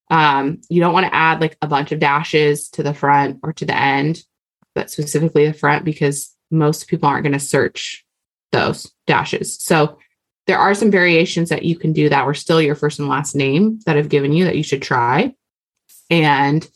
Um, 0.09 0.61
you 0.69 0.81
don't 0.81 0.93
want 0.93 1.05
to 1.05 1.15
add 1.15 1.41
like 1.41 1.57
a 1.61 1.67
bunch 1.67 1.91
of 1.91 1.99
dashes 1.99 2.69
to 2.69 2.83
the 2.83 2.93
front 2.93 3.39
or 3.43 3.53
to 3.53 3.65
the 3.65 3.75
end, 3.75 4.23
but 4.75 4.89
specifically 4.89 5.47
the 5.47 5.53
front 5.53 5.85
because 5.85 6.35
most 6.49 6.87
people 6.87 7.07
aren't 7.07 7.23
going 7.23 7.33
to 7.33 7.39
search 7.39 8.05
those 8.51 8.91
dashes. 9.07 9.57
So 9.61 9.97
there 10.47 10.57
are 10.57 10.73
some 10.73 10.91
variations 10.91 11.49
that 11.49 11.63
you 11.63 11.77
can 11.77 11.93
do 11.93 12.09
that 12.09 12.25
were 12.25 12.33
still 12.33 12.61
your 12.61 12.75
first 12.75 12.99
and 12.99 13.07
last 13.07 13.35
name 13.35 13.79
that 13.85 13.95
I've 13.95 14.09
given 14.09 14.33
you 14.33 14.45
that 14.45 14.57
you 14.57 14.63
should 14.63 14.81
try. 14.81 15.33
And 16.11 16.69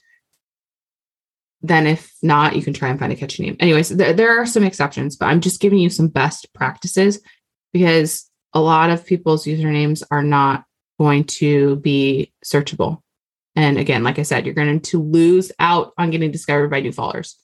then 1.62 1.86
if 1.86 2.12
not, 2.24 2.56
you 2.56 2.64
can 2.64 2.74
try 2.74 2.90
and 2.90 3.00
find 3.00 3.12
a 3.12 3.16
catchy 3.16 3.44
name. 3.44 3.58
Anyways, 3.60 3.90
there, 3.90 4.42
are 4.42 4.46
some 4.46 4.64
exceptions, 4.64 5.16
but 5.16 5.28
I'm 5.28 5.42
just 5.42 5.62
giving 5.62 5.80
you 5.80 5.90
some 5.90 6.08
best 6.08 6.52
practices 6.54 7.22
because 7.74 8.30
a 8.54 8.62
lot 8.62 8.90
of 8.90 9.06
people's 9.06 9.46
usernames 9.46 10.02
are 10.10 10.24
not 10.24 10.64
going 10.98 11.26
to 11.26 11.76
be 11.78 12.32
searchable. 12.44 13.02
And 13.56 13.78
again, 13.78 14.04
like 14.04 14.20
I 14.20 14.24
said, 14.24 14.46
you're 14.46 14.56
going 14.56 14.80
to 14.80 15.02
lose 15.02 15.52
out 15.60 15.94
on 15.98 16.12
getting 16.12 16.32
discovered 16.32 16.70
by 16.70 16.80
new 16.80 16.92
followers. 16.92 17.36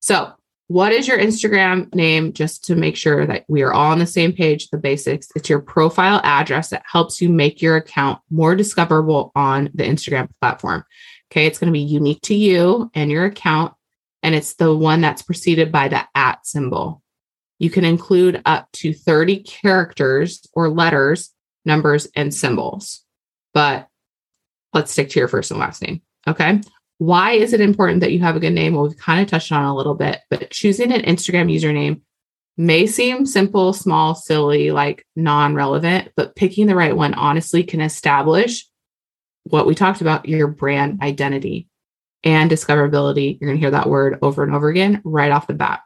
So, 0.00 0.32
what 0.68 0.92
is 0.92 1.06
your 1.06 1.18
Instagram 1.18 1.94
name? 1.94 2.32
Just 2.32 2.64
to 2.64 2.74
make 2.74 2.96
sure 2.96 3.26
that 3.26 3.44
we 3.48 3.60
are 3.60 3.72
all 3.74 3.92
on 3.92 3.98
the 3.98 4.06
same 4.06 4.32
page, 4.32 4.68
the 4.70 4.78
basics. 4.78 5.28
It's 5.36 5.50
your 5.50 5.60
profile 5.60 6.22
address 6.24 6.70
that 6.70 6.82
helps 6.90 7.20
you 7.20 7.28
make 7.28 7.60
your 7.60 7.76
account 7.76 8.18
more 8.30 8.56
discoverable 8.56 9.30
on 9.34 9.68
the 9.74 9.84
Instagram 9.84 10.30
platform. 10.40 10.84
Okay. 11.30 11.46
It's 11.46 11.58
going 11.58 11.68
to 11.68 11.72
be 11.72 11.80
unique 11.80 12.22
to 12.22 12.34
you 12.34 12.90
and 12.94 13.10
your 13.10 13.24
account. 13.24 13.74
And 14.22 14.34
it's 14.34 14.54
the 14.54 14.74
one 14.74 15.00
that's 15.00 15.22
preceded 15.22 15.70
by 15.70 15.88
the 15.88 16.02
at 16.14 16.46
symbol. 16.46 17.02
You 17.58 17.70
can 17.70 17.84
include 17.84 18.42
up 18.46 18.70
to 18.72 18.92
30 18.92 19.42
characters 19.42 20.46
or 20.54 20.68
letters, 20.68 21.30
numbers, 21.64 22.06
and 22.16 22.32
symbols. 22.32 23.04
But 23.52 23.88
let's 24.72 24.92
stick 24.92 25.10
to 25.10 25.18
your 25.18 25.28
first 25.28 25.50
and 25.50 25.60
last 25.60 25.82
name. 25.82 26.02
Okay. 26.26 26.60
Why 26.98 27.32
is 27.32 27.52
it 27.52 27.60
important 27.60 28.00
that 28.00 28.12
you 28.12 28.20
have 28.20 28.36
a 28.36 28.40
good 28.40 28.52
name? 28.52 28.74
Well, 28.74 28.84
we've 28.88 28.96
kind 28.96 29.20
of 29.20 29.28
touched 29.28 29.52
on 29.52 29.64
a 29.64 29.74
little 29.74 29.94
bit, 29.94 30.20
but 30.30 30.50
choosing 30.50 30.92
an 30.92 31.02
Instagram 31.02 31.52
username 31.52 32.00
may 32.56 32.86
seem 32.86 33.26
simple, 33.26 33.72
small, 33.72 34.14
silly, 34.14 34.70
like 34.70 35.04
non 35.16 35.54
relevant, 35.54 36.12
but 36.16 36.36
picking 36.36 36.66
the 36.66 36.76
right 36.76 36.96
one 36.96 37.14
honestly 37.14 37.62
can 37.62 37.80
establish 37.80 38.66
what 39.44 39.66
we 39.66 39.74
talked 39.74 40.00
about 40.00 40.28
your 40.28 40.48
brand 40.48 41.00
identity 41.02 41.68
and 42.22 42.50
discoverability. 42.50 43.38
You're 43.40 43.48
going 43.48 43.58
to 43.58 43.60
hear 43.60 43.70
that 43.70 43.88
word 43.88 44.18
over 44.22 44.42
and 44.42 44.54
over 44.54 44.68
again 44.68 45.00
right 45.04 45.30
off 45.30 45.46
the 45.46 45.54
bat. 45.54 45.82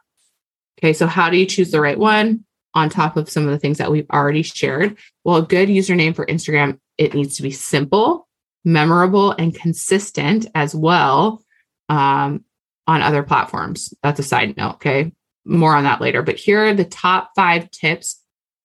Okay, 0.79 0.93
so 0.93 1.07
how 1.07 1.29
do 1.29 1.37
you 1.37 1.45
choose 1.45 1.71
the 1.71 1.81
right 1.81 1.99
one 1.99 2.45
on 2.73 2.89
top 2.89 3.17
of 3.17 3.29
some 3.29 3.43
of 3.43 3.51
the 3.51 3.59
things 3.59 3.77
that 3.79 3.91
we've 3.91 4.09
already 4.11 4.43
shared? 4.43 4.97
Well, 5.23 5.37
a 5.37 5.41
good 5.41 5.69
username 5.69 6.15
for 6.15 6.25
Instagram, 6.25 6.79
it 6.97 7.13
needs 7.13 7.35
to 7.37 7.43
be 7.43 7.51
simple 7.51 8.27
memorable 8.65 9.31
and 9.31 9.55
consistent 9.55 10.47
as 10.53 10.75
well 10.75 11.43
um, 11.87 12.43
on 12.87 13.01
other 13.01 13.23
platforms. 13.23 13.93
That's 14.03 14.19
a 14.19 14.23
side 14.23 14.57
note. 14.57 14.75
Okay. 14.75 15.13
More 15.45 15.75
on 15.75 15.85
that 15.85 16.01
later. 16.01 16.21
But 16.21 16.35
here 16.37 16.65
are 16.65 16.73
the 16.73 16.85
top 16.85 17.31
five 17.35 17.71
tips 17.71 18.21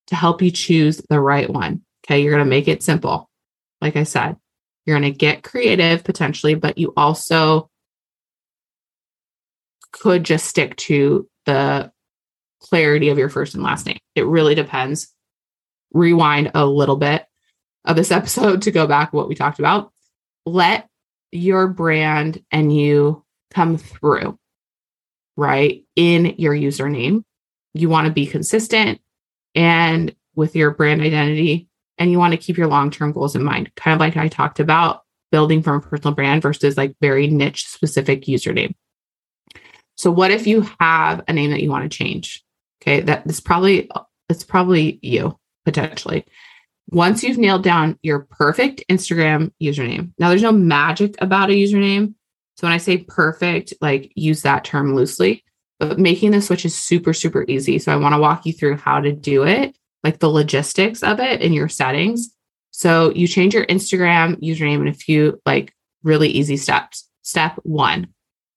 to 0.09 0.17
help 0.17 0.43
you 0.43 0.51
choose 0.51 1.01
the 1.09 1.21
right 1.21 1.49
one. 1.49 1.83
Okay. 2.05 2.21
You're 2.21 2.33
going 2.33 2.45
to 2.45 2.51
make 2.51 2.69
it 2.69 2.83
simple. 2.83 3.31
Like 3.81 3.97
I 3.97 4.05
said, 4.05 4.37
you're 4.85 4.99
going 4.99 5.13
to 5.13 5.17
get 5.17 5.43
creative 5.43 6.05
potentially, 6.05 6.55
but 6.55 6.79
you 6.79 6.93
also 6.97 7.71
could 9.93 10.25
just 10.25 10.47
stick 10.47 10.77
to 10.77 11.29
the 11.47 11.91
clarity 12.61 13.09
of 13.09 13.19
your 13.19 13.29
first 13.29 13.55
and 13.55 13.63
last 13.63 13.87
name. 13.87 13.99
It 14.15 14.27
really 14.27 14.55
depends. 14.55 15.13
Rewind 15.93 16.51
a 16.55 16.67
little 16.67 16.97
bit 16.97 17.25
of 17.85 17.97
this 17.97 18.11
episode 18.11 18.63
to 18.63 18.71
go 18.71 18.87
back 18.87 19.13
what 19.13 19.29
we 19.29 19.35
talked 19.35 19.59
about. 19.59 19.93
Let 20.47 20.89
your 21.33 21.69
brand 21.69 22.43
and 22.51 22.75
you 22.75 23.25
come 23.53 23.79
through, 23.79 24.39
right? 25.37 25.85
In 25.97 26.35
your 26.39 26.55
username. 26.55 27.23
You 27.73 27.89
want 27.89 28.07
to 28.07 28.13
be 28.13 28.27
consistent 28.27 29.01
and 29.55 30.15
with 30.35 30.57
your 30.57 30.73
brand 30.73 31.01
identity, 31.01 31.69
and 31.99 32.11
you 32.11 32.19
want 32.19 32.33
to 32.33 32.39
keep 32.39 32.57
your 32.57 32.67
long 32.67 32.91
term 32.91 33.13
goals 33.13 33.37
in 33.37 33.45
mind, 33.45 33.71
kind 33.77 33.95
of 33.95 34.01
like 34.01 34.17
I 34.17 34.29
talked 34.29 34.61
about 34.61 35.03
building 35.31 35.63
from 35.63 35.77
a 35.77 35.81
personal 35.81 36.15
brand 36.15 36.43
versus 36.43 36.77
like 36.77 36.95
very 37.01 37.27
niche 37.27 37.67
specific 37.67 38.23
username. 38.23 38.75
So, 39.97 40.11
what 40.11 40.31
if 40.31 40.47
you 40.47 40.67
have 40.81 41.23
a 41.29 41.33
name 41.33 41.51
that 41.51 41.63
you 41.63 41.71
want 41.71 41.91
to 41.91 41.97
change? 41.97 42.45
Okay, 42.83 43.01
that 43.01 43.27
is 43.27 43.41
probably 43.41 43.91
it's 44.29 44.45
probably 44.45 44.99
you 45.03 45.39
potentially 45.65 46.27
once 46.91 47.23
you've 47.23 47.39
nailed 47.39 47.63
down 47.63 47.99
your 48.03 48.21
perfect 48.31 48.85
Instagram 48.91 49.53
username, 49.63 50.13
now 50.19 50.29
there's 50.29 50.43
no 50.43 50.53
magic 50.53 51.15
about 51.21 51.51
a 51.51 51.55
username. 51.55 52.15
So 52.57 52.67
when 52.67 52.73
I 52.73 52.79
say 52.79 52.99
perfect, 52.99 53.75
like 53.81 54.13
use 54.15 54.43
that 54.43 54.65
term 54.65 54.95
loosely, 54.95 55.45
but 55.81 55.99
making 55.99 56.31
the 56.31 56.41
switch 56.41 56.65
is 56.65 56.75
super, 56.75 57.13
super 57.13 57.45
easy. 57.49 57.79
So 57.79 57.93
I 57.93 57.97
want 57.97 58.15
to 58.15 58.21
walk 58.21 58.47
you 58.47 58.53
through 58.53 58.77
how 58.77 59.01
to 59.01 59.13
do 59.13 59.45
it, 59.45 59.77
like 60.05 60.19
the 60.19 60.29
logistics 60.29 61.03
of 61.03 61.19
it 61.19 61.41
in 61.41 61.53
your 61.53 61.69
settings. 61.69 62.31
So 62.71 63.11
you 63.15 63.27
change 63.27 63.55
your 63.55 63.67
Instagram 63.67 64.41
username 64.43 64.83
in 64.83 64.89
a 64.89 64.95
few 64.95 65.41
like 65.47 65.73
really 66.03 66.29
easy 66.29 66.59
steps. 66.59 67.09
Step 67.23 67.59
one, 67.63 68.09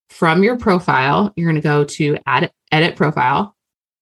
from 0.10 0.44
your 0.44 0.58
profile, 0.58 1.34
you're 1.36 1.50
going 1.50 1.62
to 1.62 1.68
go 1.68 1.86
to 1.86 2.18
add 2.25 2.51
edit 2.72 2.98
profile 2.98 3.56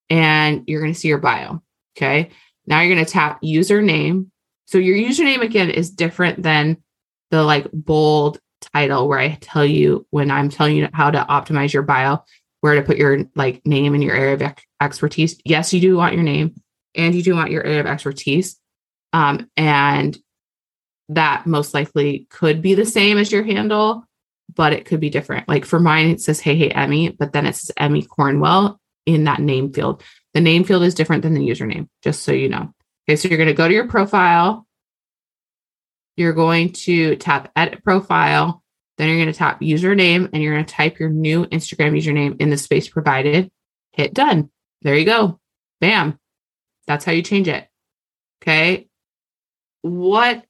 and 0.09 0.63
you're 0.65 0.81
going 0.81 0.93
to 0.93 0.99
see 0.99 1.07
your 1.07 1.19
bio. 1.19 1.61
Okay. 1.95 2.31
Now 2.65 2.81
you're 2.81 2.93
going 2.95 3.05
to 3.05 3.11
tap 3.11 3.41
username. 3.43 4.27
So 4.65 4.79
your 4.79 4.97
username 4.97 5.41
again 5.41 5.69
is 5.69 5.91
different 5.91 6.41
than 6.41 6.77
the 7.29 7.43
like 7.43 7.67
bold 7.71 8.39
title 8.73 9.07
where 9.07 9.19
I 9.19 9.37
tell 9.39 9.65
you 9.65 10.07
when 10.09 10.31
I'm 10.31 10.49
telling 10.49 10.75
you 10.75 10.89
how 10.93 11.11
to 11.11 11.25
optimize 11.29 11.73
your 11.73 11.83
bio, 11.83 12.23
where 12.61 12.75
to 12.75 12.81
put 12.81 12.97
your 12.97 13.25
like 13.35 13.63
name 13.65 13.93
and 13.93 14.03
your 14.03 14.15
area 14.15 14.33
of 14.33 14.55
expertise. 14.81 15.39
Yes, 15.45 15.73
you 15.73 15.81
do 15.81 15.95
want 15.95 16.15
your 16.15 16.23
name 16.23 16.55
and 16.95 17.13
you 17.15 17.23
do 17.23 17.35
want 17.35 17.51
your 17.51 17.63
area 17.63 17.79
of 17.79 17.85
expertise. 17.85 18.59
Um, 19.13 19.49
and 19.55 20.17
that 21.09 21.45
most 21.45 21.73
likely 21.73 22.27
could 22.29 22.61
be 22.61 22.73
the 22.73 22.85
same 22.85 23.17
as 23.17 23.31
your 23.31 23.43
handle, 23.43 24.05
but 24.53 24.73
it 24.73 24.85
could 24.85 24.99
be 24.99 25.09
different. 25.09 25.47
Like 25.47 25.65
for 25.65 25.79
mine, 25.79 26.07
it 26.07 26.21
says, 26.21 26.39
Hey, 26.39 26.55
hey, 26.55 26.69
Emmy, 26.69 27.09
but 27.09 27.33
then 27.33 27.45
it 27.45 27.55
says 27.55 27.71
Emmy 27.77 28.03
Cornwell 28.03 28.79
in 29.05 29.25
that 29.25 29.39
name 29.39 29.71
field. 29.71 30.03
The 30.33 30.41
name 30.41 30.63
field 30.63 30.83
is 30.83 30.95
different 30.95 31.23
than 31.23 31.33
the 31.33 31.47
username, 31.47 31.87
just 32.03 32.23
so 32.23 32.31
you 32.31 32.49
know. 32.49 32.73
Okay, 33.07 33.15
so 33.15 33.27
you're 33.27 33.37
going 33.37 33.47
to 33.47 33.53
go 33.53 33.67
to 33.67 33.73
your 33.73 33.87
profile. 33.87 34.65
You're 36.17 36.33
going 36.33 36.73
to 36.73 37.15
tap 37.17 37.51
edit 37.55 37.83
profile. 37.83 38.63
Then 38.97 39.09
you're 39.09 39.17
going 39.17 39.31
to 39.31 39.37
tap 39.37 39.61
username 39.61 40.29
and 40.31 40.41
you're 40.41 40.53
going 40.53 40.65
to 40.65 40.73
type 40.73 40.99
your 40.99 41.09
new 41.09 41.45
Instagram 41.47 41.91
username 41.91 42.39
in 42.41 42.49
the 42.49 42.57
space 42.57 42.87
provided. 42.87 43.51
Hit 43.91 44.13
done. 44.13 44.49
There 44.81 44.95
you 44.95 45.05
go. 45.05 45.39
Bam. 45.81 46.17
That's 46.87 47.05
how 47.05 47.11
you 47.11 47.21
change 47.21 47.47
it. 47.47 47.67
Okay. 48.41 48.87
What 49.81 50.43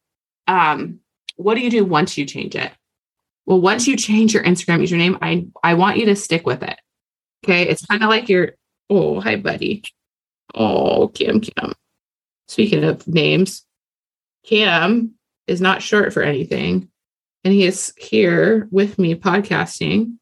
um 0.46 1.00
what 1.36 1.54
do 1.54 1.60
you 1.60 1.70
do 1.70 1.84
once 1.84 2.16
you 2.16 2.24
change 2.24 2.54
it? 2.54 2.72
Well, 3.44 3.60
once 3.60 3.86
you 3.86 3.96
change 3.96 4.34
your 4.34 4.42
Instagram 4.42 4.82
username, 4.82 5.18
I 5.22 5.46
I 5.62 5.74
want 5.74 5.98
you 5.98 6.06
to 6.06 6.16
stick 6.16 6.46
with 6.46 6.62
it. 6.62 6.78
Okay? 7.44 7.68
It's 7.68 7.84
kind 7.86 8.02
of 8.02 8.08
like 8.08 8.28
your 8.28 8.52
Oh, 8.88 9.20
hi, 9.20 9.36
buddy. 9.36 9.82
Oh, 10.54 11.08
Kim 11.08 11.40
Kim. 11.40 11.72
Speaking 12.48 12.84
of 12.84 13.06
names, 13.08 13.64
Cam 14.44 15.14
is 15.48 15.60
not 15.60 15.82
short 15.82 16.12
for 16.12 16.22
anything. 16.22 16.88
and 17.44 17.52
he 17.54 17.64
is 17.64 17.92
here 17.96 18.68
with 18.72 18.98
me 18.98 19.14
podcasting 19.14 20.16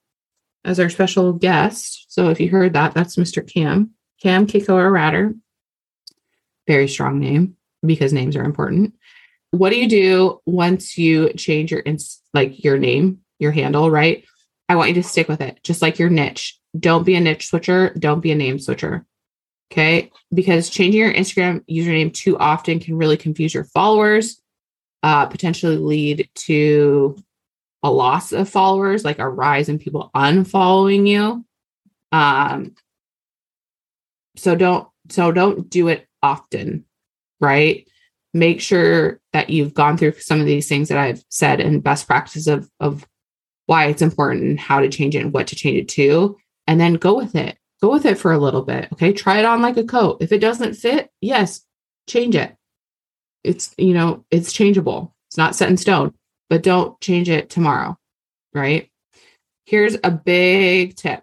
as 0.64 0.78
our 0.80 0.90
special 0.90 1.32
guest. 1.32 2.06
So 2.08 2.28
if 2.30 2.38
you 2.40 2.50
heard 2.50 2.72
that, 2.74 2.92
that's 2.94 3.16
Mr. 3.16 3.46
Cam, 3.46 3.90
Cam 4.22 4.46
Kikoa 4.46 4.90
Ratter. 4.92 5.34
Very 6.66 6.88
strong 6.88 7.18
name 7.18 7.56
because 7.84 8.12
names 8.12 8.36
are 8.36 8.44
important. 8.44 8.94
What 9.50 9.70
do 9.70 9.76
you 9.76 9.88
do 9.88 10.40
once 10.46 10.98
you 10.98 11.32
change 11.34 11.70
your 11.70 11.80
ins- 11.80 12.20
like 12.32 12.64
your 12.64 12.78
name, 12.78 13.20
your 13.38 13.52
handle, 13.52 13.90
right? 13.90 14.24
I 14.68 14.76
want 14.76 14.88
you 14.88 14.94
to 14.94 15.02
stick 15.02 15.28
with 15.28 15.40
it, 15.40 15.60
just 15.62 15.82
like 15.82 15.98
your 15.98 16.08
niche. 16.08 16.58
Don't 16.78 17.04
be 17.04 17.14
a 17.14 17.20
niche 17.20 17.48
switcher. 17.48 17.94
Don't 17.98 18.20
be 18.20 18.32
a 18.32 18.34
name 18.34 18.58
switcher. 18.58 19.06
Okay. 19.70 20.10
Because 20.32 20.70
changing 20.70 21.00
your 21.00 21.12
Instagram 21.12 21.64
username 21.70 22.12
too 22.12 22.38
often 22.38 22.80
can 22.80 22.96
really 22.96 23.16
confuse 23.16 23.54
your 23.54 23.64
followers, 23.64 24.40
uh, 25.02 25.26
potentially 25.26 25.76
lead 25.76 26.28
to 26.34 27.16
a 27.82 27.90
loss 27.90 28.32
of 28.32 28.48
followers, 28.48 29.04
like 29.04 29.18
a 29.18 29.28
rise 29.28 29.68
in 29.68 29.78
people 29.78 30.10
unfollowing 30.14 31.06
you. 31.06 31.44
Um, 32.12 32.74
so 34.36 34.54
don't 34.54 34.88
so 35.10 35.32
don't 35.32 35.68
do 35.68 35.88
it 35.88 36.08
often, 36.24 36.86
right? 37.40 37.86
Make 38.32 38.62
sure 38.62 39.20
that 39.34 39.50
you've 39.50 39.74
gone 39.74 39.98
through 39.98 40.14
some 40.18 40.40
of 40.40 40.46
these 40.46 40.66
things 40.68 40.88
that 40.88 40.98
I've 40.98 41.22
said 41.28 41.60
and 41.60 41.84
best 41.84 42.06
practices 42.06 42.48
of 42.48 42.68
of 42.80 43.06
why 43.66 43.86
it's 43.86 44.02
important 44.02 44.42
and 44.42 44.60
how 44.60 44.80
to 44.80 44.88
change 44.88 45.14
it 45.14 45.20
and 45.20 45.32
what 45.32 45.46
to 45.48 45.56
change 45.56 45.78
it 45.78 45.88
to, 45.90 46.36
and 46.66 46.80
then 46.80 46.94
go 46.94 47.14
with 47.14 47.34
it. 47.34 47.58
Go 47.82 47.90
with 47.90 48.06
it 48.06 48.18
for 48.18 48.32
a 48.32 48.38
little 48.38 48.62
bit. 48.62 48.88
Okay. 48.94 49.12
Try 49.12 49.38
it 49.38 49.44
on 49.44 49.60
like 49.60 49.76
a 49.76 49.84
coat. 49.84 50.18
If 50.20 50.32
it 50.32 50.38
doesn't 50.38 50.74
fit, 50.74 51.10
yes, 51.20 51.62
change 52.08 52.34
it. 52.34 52.56
It's, 53.42 53.74
you 53.76 53.92
know, 53.92 54.24
it's 54.30 54.52
changeable. 54.52 55.14
It's 55.28 55.36
not 55.36 55.54
set 55.54 55.68
in 55.68 55.76
stone, 55.76 56.14
but 56.48 56.62
don't 56.62 56.98
change 57.00 57.28
it 57.28 57.50
tomorrow. 57.50 57.98
Right. 58.54 58.90
Here's 59.66 59.96
a 60.02 60.10
big 60.10 60.96
tip 60.96 61.22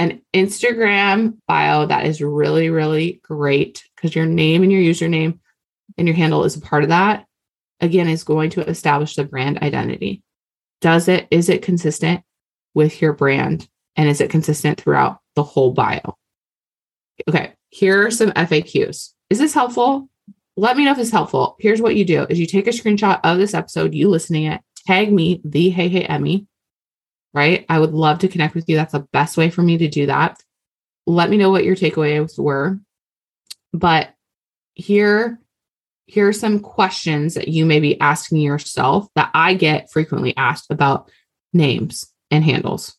an 0.00 0.22
Instagram 0.32 1.36
bio 1.46 1.84
that 1.84 2.06
is 2.06 2.22
really, 2.22 2.70
really 2.70 3.20
great 3.22 3.84
because 4.00 4.14
your 4.14 4.26
name 4.26 4.62
and 4.62 4.72
your 4.72 4.80
username 4.80 5.38
and 5.98 6.08
your 6.08 6.16
handle 6.16 6.44
is 6.44 6.56
a 6.56 6.60
part 6.60 6.82
of 6.82 6.88
that. 6.88 7.26
Again, 7.80 8.08
is 8.08 8.24
going 8.24 8.50
to 8.50 8.68
establish 8.68 9.14
the 9.14 9.24
brand 9.24 9.58
identity. 9.58 10.22
Does 10.80 11.08
it, 11.08 11.26
is 11.30 11.48
it 11.48 11.62
consistent 11.62 12.22
with 12.74 13.00
your 13.00 13.12
brand? 13.12 13.68
And 13.96 14.08
is 14.08 14.20
it 14.20 14.30
consistent 14.30 14.80
throughout 14.80 15.18
the 15.34 15.42
whole 15.42 15.72
bio? 15.72 16.16
Okay, 17.28 17.52
here 17.68 18.06
are 18.06 18.10
some 18.10 18.30
FAQs. 18.30 19.12
Is 19.28 19.38
this 19.38 19.54
helpful? 19.54 20.08
Let 20.56 20.76
me 20.76 20.84
know 20.84 20.92
if 20.92 20.98
it's 20.98 21.10
helpful. 21.10 21.56
Here's 21.58 21.80
what 21.80 21.96
you 21.96 22.04
do 22.04 22.26
is 22.28 22.38
you 22.38 22.46
take 22.46 22.66
a 22.66 22.70
screenshot 22.70 23.20
of 23.24 23.38
this 23.38 23.54
episode, 23.54 23.94
you 23.94 24.08
listening 24.08 24.44
it, 24.44 24.60
tag 24.86 25.12
me, 25.12 25.40
the 25.44 25.70
Hey 25.70 25.88
Hey 25.88 26.04
Emmy, 26.04 26.46
right? 27.34 27.64
I 27.68 27.78
would 27.78 27.92
love 27.92 28.20
to 28.20 28.28
connect 28.28 28.54
with 28.54 28.68
you. 28.68 28.76
That's 28.76 28.92
the 28.92 29.06
best 29.12 29.36
way 29.36 29.50
for 29.50 29.62
me 29.62 29.78
to 29.78 29.88
do 29.88 30.06
that. 30.06 30.42
Let 31.06 31.30
me 31.30 31.36
know 31.36 31.50
what 31.50 31.64
your 31.64 31.76
takeaways 31.76 32.38
were. 32.38 32.78
But 33.72 34.14
here, 34.74 35.38
here 36.06 36.28
are 36.28 36.32
some 36.32 36.60
questions 36.60 37.34
that 37.34 37.48
you 37.48 37.66
may 37.66 37.80
be 37.80 38.00
asking 38.00 38.38
yourself 38.38 39.06
that 39.14 39.30
I 39.34 39.54
get 39.54 39.90
frequently 39.90 40.36
asked 40.36 40.70
about 40.70 41.10
names 41.52 42.06
and 42.30 42.44
handles. 42.44 42.96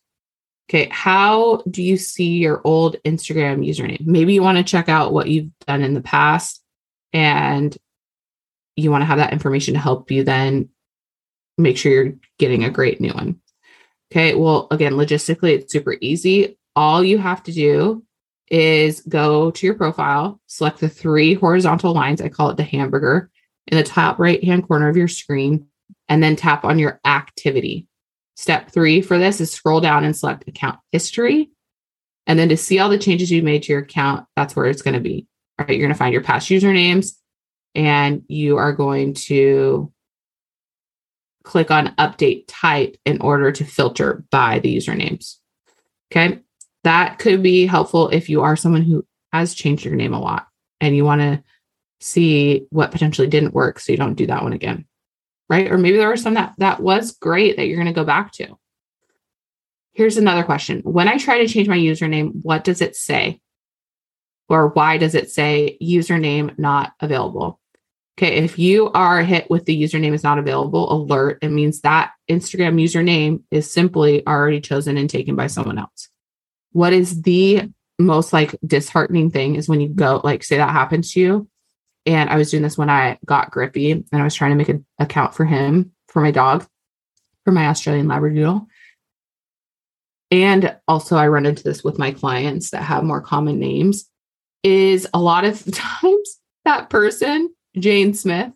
Okay, 0.69 0.87
how 0.89 1.63
do 1.69 1.83
you 1.83 1.97
see 1.97 2.37
your 2.37 2.61
old 2.63 2.95
Instagram 3.05 3.67
username? 3.67 4.05
Maybe 4.05 4.33
you 4.33 4.41
want 4.41 4.57
to 4.57 4.63
check 4.63 4.87
out 4.87 5.11
what 5.11 5.27
you've 5.27 5.49
done 5.67 5.81
in 5.81 5.93
the 5.93 6.01
past 6.01 6.63
and 7.11 7.77
you 8.77 8.89
want 8.89 9.01
to 9.01 9.05
have 9.05 9.17
that 9.17 9.33
information 9.33 9.73
to 9.73 9.79
help 9.81 10.11
you 10.11 10.23
then 10.23 10.69
make 11.57 11.77
sure 11.77 11.91
you're 11.91 12.13
getting 12.39 12.63
a 12.63 12.69
great 12.69 13.01
new 13.01 13.11
one. 13.11 13.41
Okay, 14.11 14.35
well, 14.35 14.67
again, 14.71 14.93
logistically, 14.93 15.55
it's 15.55 15.73
super 15.73 15.95
easy. 15.99 16.57
All 16.75 17.03
you 17.03 17.17
have 17.17 17.43
to 17.43 17.51
do 17.51 18.03
is 18.51 18.99
go 19.07 19.49
to 19.49 19.65
your 19.65 19.75
profile, 19.75 20.39
select 20.45 20.79
the 20.79 20.89
three 20.89 21.33
horizontal 21.33 21.93
lines. 21.93 22.21
I 22.21 22.27
call 22.29 22.49
it 22.49 22.57
the 22.57 22.63
hamburger 22.63 23.31
in 23.67 23.77
the 23.77 23.83
top 23.83 24.19
right 24.19 24.43
hand 24.43 24.67
corner 24.67 24.89
of 24.89 24.97
your 24.97 25.07
screen, 25.07 25.67
and 26.09 26.21
then 26.21 26.35
tap 26.35 26.65
on 26.65 26.77
your 26.77 26.99
activity. 27.05 27.87
Step 28.35 28.69
three 28.69 29.01
for 29.01 29.17
this 29.17 29.39
is 29.39 29.51
scroll 29.51 29.79
down 29.79 30.03
and 30.03 30.15
select 30.15 30.47
account 30.47 30.79
history. 30.91 31.49
And 32.27 32.37
then 32.37 32.49
to 32.49 32.57
see 32.57 32.79
all 32.79 32.89
the 32.89 32.97
changes 32.97 33.31
you 33.31 33.41
made 33.41 33.63
to 33.63 33.71
your 33.71 33.81
account, 33.81 34.25
that's 34.35 34.55
where 34.55 34.65
it's 34.65 34.81
going 34.81 34.93
to 34.93 34.99
be. 34.99 35.27
All 35.57 35.65
right. 35.65 35.77
You're 35.77 35.87
going 35.87 35.93
to 35.93 35.97
find 35.97 36.13
your 36.13 36.23
past 36.23 36.49
usernames 36.49 37.13
and 37.73 38.23
you 38.27 38.57
are 38.57 38.73
going 38.73 39.13
to 39.13 39.91
click 41.43 41.71
on 41.71 41.95
update 41.95 42.45
type 42.47 42.97
in 43.05 43.21
order 43.21 43.51
to 43.51 43.63
filter 43.63 44.23
by 44.29 44.59
the 44.59 44.75
usernames. 44.75 45.37
Okay. 46.11 46.39
That 46.83 47.19
could 47.19 47.43
be 47.43 47.65
helpful 47.65 48.09
if 48.09 48.29
you 48.29 48.41
are 48.41 48.55
someone 48.55 48.81
who 48.81 49.05
has 49.31 49.53
changed 49.53 49.85
your 49.85 49.95
name 49.95 50.13
a 50.13 50.19
lot 50.19 50.47
and 50.79 50.95
you 50.95 51.05
want 51.05 51.21
to 51.21 51.43
see 51.99 52.65
what 52.71 52.91
potentially 52.91 53.27
didn't 53.27 53.53
work 53.53 53.79
so 53.79 53.91
you 53.91 53.97
don't 53.97 54.15
do 54.15 54.27
that 54.27 54.43
one 54.43 54.53
again 54.53 54.85
right? 55.51 55.69
Or 55.69 55.77
maybe 55.77 55.97
there 55.97 56.09
was 56.09 56.21
some 56.21 56.35
that 56.35 56.53
that 56.59 56.79
was 56.79 57.11
great 57.11 57.57
that 57.57 57.67
you're 57.67 57.75
going 57.75 57.85
to 57.85 57.93
go 57.93 58.05
back 58.05 58.31
to. 58.33 58.57
Here's 59.91 60.15
another 60.15 60.43
question. 60.43 60.79
When 60.79 61.09
I 61.09 61.17
try 61.17 61.39
to 61.39 61.47
change 61.49 61.67
my 61.67 61.77
username, 61.77 62.31
what 62.41 62.63
does 62.63 62.79
it 62.79 62.95
say? 62.95 63.41
Or 64.47 64.69
why 64.69 64.97
does 64.97 65.13
it 65.13 65.29
say 65.29 65.77
username 65.83 66.57
not 66.57 66.93
available? 67.01 67.59
Okay, 68.17 68.37
if 68.37 68.57
you 68.57 68.91
are 68.91 69.23
hit 69.23 69.49
with 69.49 69.65
the 69.65 69.83
username 69.83 70.13
is 70.13 70.23
not 70.23 70.39
available 70.39 70.89
alert, 70.89 71.39
it 71.41 71.49
means 71.49 71.81
that 71.81 72.13
Instagram 72.29 72.81
username 72.81 73.43
is 73.51 73.69
simply 73.69 74.25
already 74.25 74.61
chosen 74.61 74.95
and 74.95 75.09
taken 75.09 75.35
by 75.35 75.47
someone 75.47 75.77
else. 75.77 76.10
What 76.71 76.93
is 76.93 77.21
the 77.21 77.69
most 77.99 78.33
like 78.33 78.55
disheartening 78.65 79.29
thing 79.29 79.55
is 79.55 79.69
when 79.69 79.81
you 79.81 79.89
go 79.89 80.21
like 80.23 80.43
say 80.43 80.57
that 80.57 80.71
happens 80.71 81.13
to 81.13 81.19
you 81.19 81.47
and 82.05 82.29
I 82.29 82.37
was 82.37 82.51
doing 82.51 82.63
this 82.63 82.77
when 82.77 82.89
I 82.89 83.17
got 83.25 83.51
Grippy 83.51 83.91
and 83.91 84.05
I 84.11 84.23
was 84.23 84.33
trying 84.33 84.51
to 84.51 84.57
make 84.57 84.69
an 84.69 84.85
account 84.99 85.35
for 85.35 85.45
him, 85.45 85.91
for 86.07 86.21
my 86.21 86.31
dog, 86.31 86.65
for 87.43 87.51
my 87.51 87.67
Australian 87.67 88.07
Labradoodle. 88.07 88.65
And 90.31 90.75
also, 90.87 91.17
I 91.17 91.27
run 91.27 91.45
into 91.45 91.63
this 91.63 91.83
with 91.83 91.99
my 91.99 92.11
clients 92.11 92.71
that 92.71 92.83
have 92.83 93.03
more 93.03 93.21
common 93.21 93.59
names. 93.59 94.07
Is 94.63 95.07
a 95.13 95.19
lot 95.19 95.43
of 95.43 95.63
times 95.73 96.39
that 96.65 96.89
person, 96.89 97.53
Jane 97.77 98.13
Smith, 98.13 98.51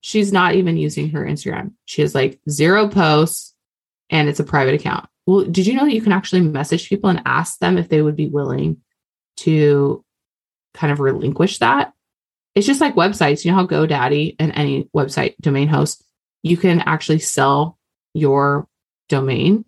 she's 0.00 0.32
not 0.32 0.54
even 0.54 0.76
using 0.76 1.10
her 1.10 1.24
Instagram. 1.24 1.72
She 1.84 2.02
has 2.02 2.14
like 2.14 2.40
zero 2.48 2.88
posts 2.88 3.54
and 4.10 4.28
it's 4.28 4.40
a 4.40 4.44
private 4.44 4.74
account. 4.74 5.06
Well, 5.26 5.44
did 5.44 5.66
you 5.66 5.74
know 5.74 5.84
that 5.84 5.94
you 5.94 6.02
can 6.02 6.12
actually 6.12 6.42
message 6.42 6.88
people 6.88 7.10
and 7.10 7.22
ask 7.24 7.58
them 7.58 7.78
if 7.78 7.88
they 7.88 8.02
would 8.02 8.16
be 8.16 8.28
willing 8.28 8.78
to 9.38 10.04
kind 10.74 10.92
of 10.92 11.00
relinquish 11.00 11.58
that? 11.58 11.94
it's 12.54 12.66
just 12.66 12.80
like 12.80 12.94
websites. 12.94 13.44
You 13.44 13.50
know 13.50 13.58
how 13.58 13.66
GoDaddy 13.66 14.36
and 14.38 14.52
any 14.54 14.84
website 14.94 15.34
domain 15.40 15.68
host, 15.68 16.04
you 16.42 16.56
can 16.56 16.80
actually 16.80 17.18
sell 17.18 17.78
your 18.14 18.68
domain 19.08 19.64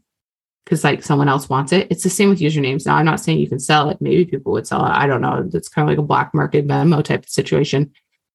because 0.64 0.84
like 0.84 1.02
someone 1.02 1.28
else 1.28 1.48
wants 1.48 1.72
it. 1.72 1.88
It's 1.90 2.04
the 2.04 2.10
same 2.10 2.28
with 2.28 2.40
usernames. 2.40 2.86
Now, 2.86 2.96
I'm 2.96 3.04
not 3.04 3.20
saying 3.20 3.38
you 3.38 3.48
can 3.48 3.58
sell 3.58 3.90
it. 3.90 4.00
Maybe 4.00 4.24
people 4.24 4.52
would 4.52 4.66
sell 4.66 4.84
it. 4.84 4.90
I 4.90 5.06
don't 5.06 5.20
know. 5.20 5.48
It's 5.52 5.68
kind 5.68 5.88
of 5.88 5.90
like 5.90 5.98
a 5.98 6.06
black 6.06 6.32
market 6.32 6.66
Venmo 6.66 7.02
type 7.02 7.24
of 7.24 7.28
situation. 7.28 7.92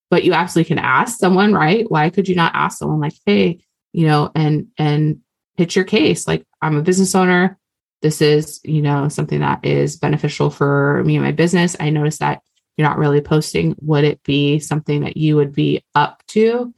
But 0.09 0.25
you 0.25 0.33
absolutely 0.33 0.67
can 0.67 0.79
ask 0.79 1.17
someone, 1.17 1.53
right? 1.53 1.89
Why 1.89 2.09
could 2.09 2.27
you 2.27 2.35
not 2.35 2.53
ask 2.53 2.77
someone 2.77 2.99
like, 2.99 3.13
hey, 3.25 3.63
you 3.93 4.07
know, 4.07 4.31
and 4.35 4.67
and 4.77 5.21
pitch 5.61 5.75
your 5.75 5.85
case? 5.85 6.27
Like, 6.27 6.43
I'm 6.63 6.75
a 6.75 6.81
business 6.81 7.13
owner. 7.13 7.59
This 8.01 8.19
is, 8.19 8.59
you 8.63 8.81
know, 8.81 9.09
something 9.09 9.41
that 9.41 9.63
is 9.63 9.95
beneficial 9.95 10.49
for 10.49 11.03
me 11.05 11.17
and 11.17 11.23
my 11.23 11.31
business. 11.31 11.75
I 11.79 11.91
noticed 11.91 12.19
that 12.19 12.41
you're 12.75 12.87
not 12.87 12.97
really 12.97 13.21
posting, 13.21 13.75
would 13.79 14.03
it 14.03 14.23
be 14.23 14.57
something 14.57 15.01
that 15.01 15.17
you 15.17 15.35
would 15.35 15.53
be 15.53 15.83
up 15.93 16.23
to? 16.29 16.73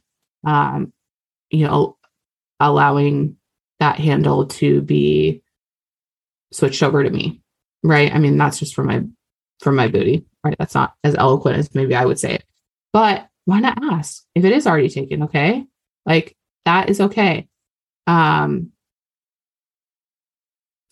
Um, 0.46 0.92
you 1.48 1.66
know, 1.66 1.96
allowing 2.60 3.36
that 3.80 3.98
handle 3.98 4.48
to 4.48 4.82
be 4.82 5.42
switched 6.52 6.82
over 6.82 7.02
to 7.02 7.08
me, 7.08 7.40
right? 7.82 8.14
I 8.14 8.18
mean, 8.18 8.36
that's 8.36 8.58
just 8.58 8.74
for 8.74 8.84
my 8.84 9.02
for 9.60 9.72
my 9.72 9.88
booty, 9.88 10.26
right? 10.44 10.56
That's 10.58 10.74
not 10.74 10.92
as 11.04 11.14
eloquent 11.14 11.56
as 11.56 11.74
maybe 11.74 11.94
I 11.94 12.04
would 12.04 12.18
say 12.18 12.34
it, 12.34 12.44
but 12.92 13.28
why 13.46 13.60
not 13.60 13.82
ask 13.82 14.24
if 14.34 14.44
it 14.44 14.52
is 14.52 14.66
already 14.66 14.90
taken? 14.90 15.22
Okay, 15.22 15.64
like 16.04 16.36
that 16.66 16.90
is 16.90 17.00
okay. 17.00 17.48
Um, 18.06 18.72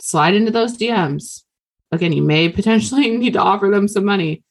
slide 0.03 0.35
into 0.35 0.51
those 0.51 0.77
DMs. 0.77 1.43
Again, 1.91 2.13
you 2.13 2.23
may 2.23 2.49
potentially 2.49 3.11
need 3.17 3.35
to 3.35 3.41
offer 3.41 3.71
them 3.71 3.89
some 3.89 4.05
money 4.05 4.43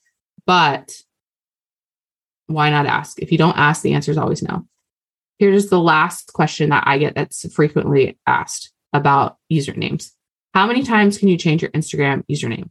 but 0.45 0.93
why 2.47 2.69
not 2.69 2.85
ask? 2.85 3.19
If 3.19 3.31
you 3.31 3.37
don't 3.37 3.57
ask, 3.57 3.81
the 3.81 3.93
answer 3.93 4.11
is 4.11 4.17
always 4.17 4.43
no. 4.43 4.65
Here's 5.39 5.69
the 5.69 5.79
last 5.79 6.33
question 6.33 6.69
that 6.69 6.83
I 6.85 6.97
get 6.97 7.15
that's 7.15 7.51
frequently 7.53 8.17
asked 8.27 8.71
about 8.93 9.37
usernames. 9.51 10.11
How 10.53 10.67
many 10.67 10.83
times 10.83 11.17
can 11.17 11.29
you 11.29 11.37
change 11.37 11.61
your 11.61 11.71
Instagram 11.71 12.23
username? 12.29 12.69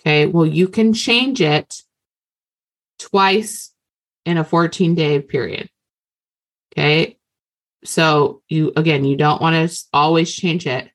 Okay, 0.00 0.26
well, 0.26 0.44
you 0.44 0.68
can 0.68 0.92
change 0.92 1.40
it 1.40 1.82
twice 2.98 3.72
in 4.26 4.36
a 4.36 4.44
14 4.44 4.94
day 4.94 5.20
period. 5.20 5.70
Okay, 6.72 7.16
So 7.84 8.42
you 8.48 8.72
again, 8.74 9.04
you 9.04 9.16
don't 9.16 9.40
want 9.40 9.70
to 9.70 9.84
always 9.92 10.34
change 10.34 10.66
it. 10.66 10.90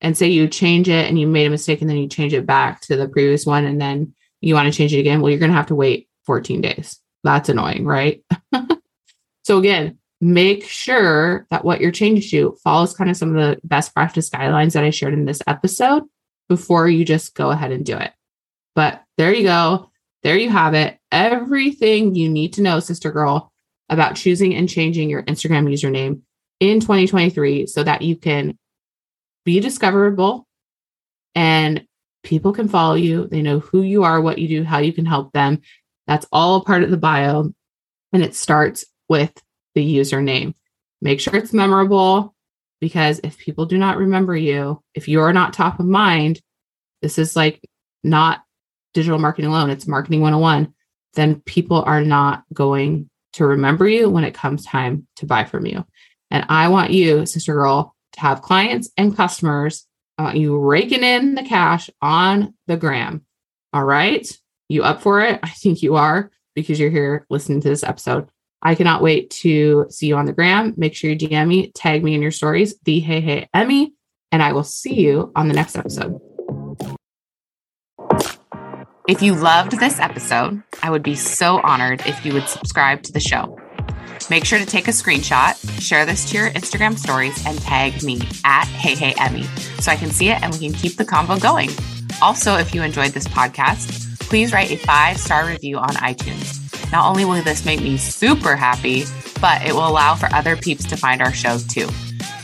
And 0.00 0.16
say 0.16 0.28
you 0.28 0.46
change 0.48 0.88
it 0.88 1.08
and 1.08 1.18
you 1.18 1.26
made 1.26 1.46
a 1.46 1.50
mistake 1.50 1.80
and 1.80 1.88
then 1.88 1.96
you 1.96 2.08
change 2.08 2.34
it 2.34 2.46
back 2.46 2.82
to 2.82 2.96
the 2.96 3.08
previous 3.08 3.46
one 3.46 3.64
and 3.64 3.80
then 3.80 4.14
you 4.40 4.54
want 4.54 4.70
to 4.70 4.76
change 4.76 4.92
it 4.92 5.00
again. 5.00 5.20
Well, 5.20 5.30
you're 5.30 5.38
going 5.38 5.50
to 5.50 5.56
have 5.56 5.68
to 5.68 5.74
wait 5.74 6.08
14 6.26 6.60
days. 6.60 7.00
That's 7.24 7.48
annoying, 7.48 7.86
right? 7.86 8.22
so 9.44 9.58
again, 9.58 9.98
make 10.20 10.64
sure 10.64 11.46
that 11.50 11.64
what 11.64 11.80
you're 11.80 11.90
changing 11.90 12.28
to 12.30 12.56
follows 12.62 12.94
kind 12.94 13.10
of 13.10 13.16
some 13.16 13.34
of 13.34 13.36
the 13.36 13.60
best 13.64 13.94
practice 13.94 14.30
guidelines 14.30 14.72
that 14.72 14.84
I 14.84 14.90
shared 14.90 15.14
in 15.14 15.24
this 15.24 15.42
episode 15.46 16.04
before 16.48 16.88
you 16.88 17.04
just 17.04 17.34
go 17.34 17.50
ahead 17.50 17.72
and 17.72 17.84
do 17.84 17.96
it. 17.96 18.12
But 18.74 19.02
there 19.16 19.34
you 19.34 19.44
go. 19.44 19.90
There 20.22 20.36
you 20.36 20.50
have 20.50 20.74
it. 20.74 20.98
Everything 21.10 22.14
you 22.14 22.28
need 22.28 22.54
to 22.54 22.62
know, 22.62 22.80
sister 22.80 23.10
girl, 23.10 23.52
about 23.88 24.16
choosing 24.16 24.54
and 24.54 24.68
changing 24.68 25.08
your 25.08 25.22
Instagram 25.22 25.70
username 25.70 26.20
in 26.60 26.80
2023 26.80 27.66
so 27.66 27.82
that 27.82 28.02
you 28.02 28.16
can 28.16 28.58
be 29.46 29.60
discoverable 29.60 30.46
and 31.34 31.86
people 32.22 32.52
can 32.52 32.68
follow 32.68 32.96
you. 32.96 33.28
They 33.28 33.40
know 33.40 33.60
who 33.60 33.80
you 33.80 34.02
are, 34.02 34.20
what 34.20 34.38
you 34.38 34.48
do, 34.48 34.64
how 34.64 34.78
you 34.78 34.92
can 34.92 35.06
help 35.06 35.32
them. 35.32 35.62
That's 36.06 36.26
all 36.32 36.64
part 36.64 36.82
of 36.82 36.90
the 36.90 36.96
bio. 36.98 37.52
And 38.12 38.22
it 38.22 38.34
starts 38.34 38.84
with 39.08 39.32
the 39.74 39.96
username. 39.96 40.54
Make 41.00 41.20
sure 41.20 41.36
it's 41.36 41.52
memorable 41.52 42.34
because 42.80 43.20
if 43.22 43.38
people 43.38 43.66
do 43.66 43.78
not 43.78 43.96
remember 43.96 44.36
you, 44.36 44.82
if 44.94 45.08
you're 45.08 45.32
not 45.32 45.52
top 45.52 45.78
of 45.78 45.86
mind, 45.86 46.40
this 47.00 47.18
is 47.18 47.36
like 47.36 47.62
not 48.02 48.42
digital 48.94 49.18
marketing 49.18 49.50
alone, 49.50 49.70
it's 49.70 49.86
marketing 49.86 50.22
101, 50.22 50.74
then 51.14 51.40
people 51.42 51.82
are 51.82 52.02
not 52.02 52.42
going 52.52 53.08
to 53.34 53.46
remember 53.46 53.86
you 53.86 54.10
when 54.10 54.24
it 54.24 54.34
comes 54.34 54.64
time 54.64 55.06
to 55.16 55.26
buy 55.26 55.44
from 55.44 55.66
you. 55.66 55.84
And 56.30 56.44
I 56.48 56.68
want 56.68 56.90
you, 56.90 57.26
sister 57.26 57.54
girl, 57.54 57.95
to 58.16 58.20
have 58.22 58.42
clients 58.42 58.90
and 58.96 59.16
customers. 59.16 59.86
I 60.18 60.24
want 60.24 60.36
you 60.36 60.58
raking 60.58 61.02
in 61.02 61.34
the 61.34 61.42
cash 61.42 61.90
on 62.00 62.54
the 62.66 62.76
gram. 62.76 63.24
All 63.72 63.84
right. 63.84 64.26
You 64.68 64.82
up 64.82 65.02
for 65.02 65.20
it? 65.20 65.40
I 65.42 65.50
think 65.50 65.82
you 65.82 65.96
are 65.96 66.30
because 66.54 66.80
you're 66.80 66.90
here 66.90 67.26
listening 67.30 67.60
to 67.60 67.68
this 67.68 67.84
episode. 67.84 68.28
I 68.62 68.74
cannot 68.74 69.02
wait 69.02 69.30
to 69.30 69.86
see 69.90 70.06
you 70.06 70.16
on 70.16 70.24
the 70.24 70.32
gram. 70.32 70.74
Make 70.76 70.94
sure 70.94 71.10
you 71.10 71.16
DM 71.16 71.46
me, 71.46 71.70
tag 71.72 72.02
me 72.02 72.14
in 72.14 72.22
your 72.22 72.30
stories, 72.30 72.74
the 72.84 73.00
Hey 73.00 73.20
Hey 73.20 73.48
Emmy, 73.54 73.92
and 74.32 74.42
I 74.42 74.52
will 74.52 74.64
see 74.64 74.94
you 74.94 75.30
on 75.36 75.48
the 75.48 75.54
next 75.54 75.76
episode. 75.76 76.20
If 79.08 79.22
you 79.22 79.34
loved 79.34 79.78
this 79.78 80.00
episode, 80.00 80.62
I 80.82 80.90
would 80.90 81.04
be 81.04 81.14
so 81.14 81.60
honored 81.60 82.02
if 82.06 82.24
you 82.26 82.32
would 82.32 82.48
subscribe 82.48 83.02
to 83.04 83.12
the 83.12 83.20
show. 83.20 83.56
Make 84.28 84.44
sure 84.44 84.58
to 84.58 84.66
take 84.66 84.88
a 84.88 84.92
screenshot, 84.92 85.54
share 85.80 86.04
this 86.06 86.30
to 86.30 86.38
your 86.38 86.50
Instagram 86.50 86.98
stories, 86.98 87.44
and 87.46 87.58
tag 87.60 88.02
me 88.02 88.20
at 88.44 88.66
Hey 88.66 88.94
Hey 88.94 89.14
Emmy 89.18 89.44
so 89.80 89.92
I 89.92 89.96
can 89.96 90.10
see 90.10 90.30
it 90.30 90.42
and 90.42 90.52
we 90.52 90.58
can 90.58 90.72
keep 90.72 90.96
the 90.96 91.04
convo 91.04 91.40
going. 91.40 91.70
Also, 92.20 92.56
if 92.56 92.74
you 92.74 92.82
enjoyed 92.82 93.12
this 93.12 93.28
podcast, 93.28 94.18
please 94.20 94.52
write 94.52 94.70
a 94.70 94.76
five 94.76 95.18
star 95.18 95.46
review 95.46 95.78
on 95.78 95.90
iTunes. 95.96 96.62
Not 96.92 97.08
only 97.08 97.24
will 97.24 97.42
this 97.42 97.64
make 97.64 97.80
me 97.80 97.96
super 97.96 98.56
happy, 98.56 99.04
but 99.40 99.62
it 99.62 99.72
will 99.72 99.86
allow 99.86 100.14
for 100.14 100.32
other 100.34 100.56
peeps 100.56 100.84
to 100.86 100.96
find 100.96 101.20
our 101.20 101.32
show 101.32 101.58
too. 101.58 101.88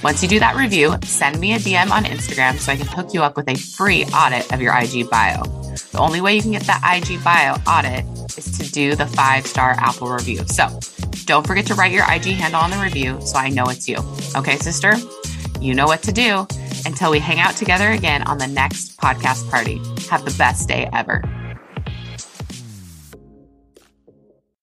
Once 0.02 0.22
you 0.22 0.28
do 0.28 0.40
that 0.40 0.56
review, 0.56 0.96
send 1.04 1.38
me 1.38 1.54
a 1.54 1.58
DM 1.58 1.90
on 1.90 2.04
Instagram 2.04 2.58
so 2.58 2.72
I 2.72 2.76
can 2.76 2.87
hook 2.87 3.14
you 3.14 3.22
up 3.22 3.37
with 3.37 3.48
a 3.48 3.54
free 3.54 4.04
audit 4.06 4.52
of 4.52 4.61
your 4.61 4.76
IG 4.76 5.08
bio. 5.08 5.62
The 5.92 5.98
only 5.98 6.20
way 6.20 6.35
you 6.35 6.42
can 6.42 6.52
get 6.52 6.62
that 6.62 6.82
IG 6.82 7.22
bio 7.22 7.54
audit 7.66 8.04
is 8.38 8.58
to 8.58 8.70
do 8.70 8.94
the 8.94 9.06
five 9.06 9.46
star 9.46 9.74
Apple 9.78 10.08
review. 10.08 10.46
So 10.46 10.80
don't 11.24 11.46
forget 11.46 11.66
to 11.66 11.74
write 11.74 11.92
your 11.92 12.04
IG 12.11 12.24
handle 12.35 12.61
on 12.61 12.70
the 12.70 12.78
review 12.78 13.20
so 13.20 13.38
I 13.38 13.48
know 13.48 13.64
it's 13.66 13.88
you. 13.88 13.98
Okay, 14.37 14.56
sister? 14.58 14.94
You 15.61 15.74
know 15.74 15.87
what 15.87 16.02
to 16.04 16.12
do. 16.12 16.46
Until 16.85 17.11
we 17.12 17.20
hang 17.20 17.38
out 17.38 17.54
together 17.54 17.90
again 17.90 18.22
on 18.24 18.38
the 18.38 18.48
next 18.48 18.96
podcast 18.96 19.48
party, 19.50 19.80
have 20.08 20.24
the 20.24 20.35
best 20.37 20.68
day 20.68 20.88
ever. 20.92 21.22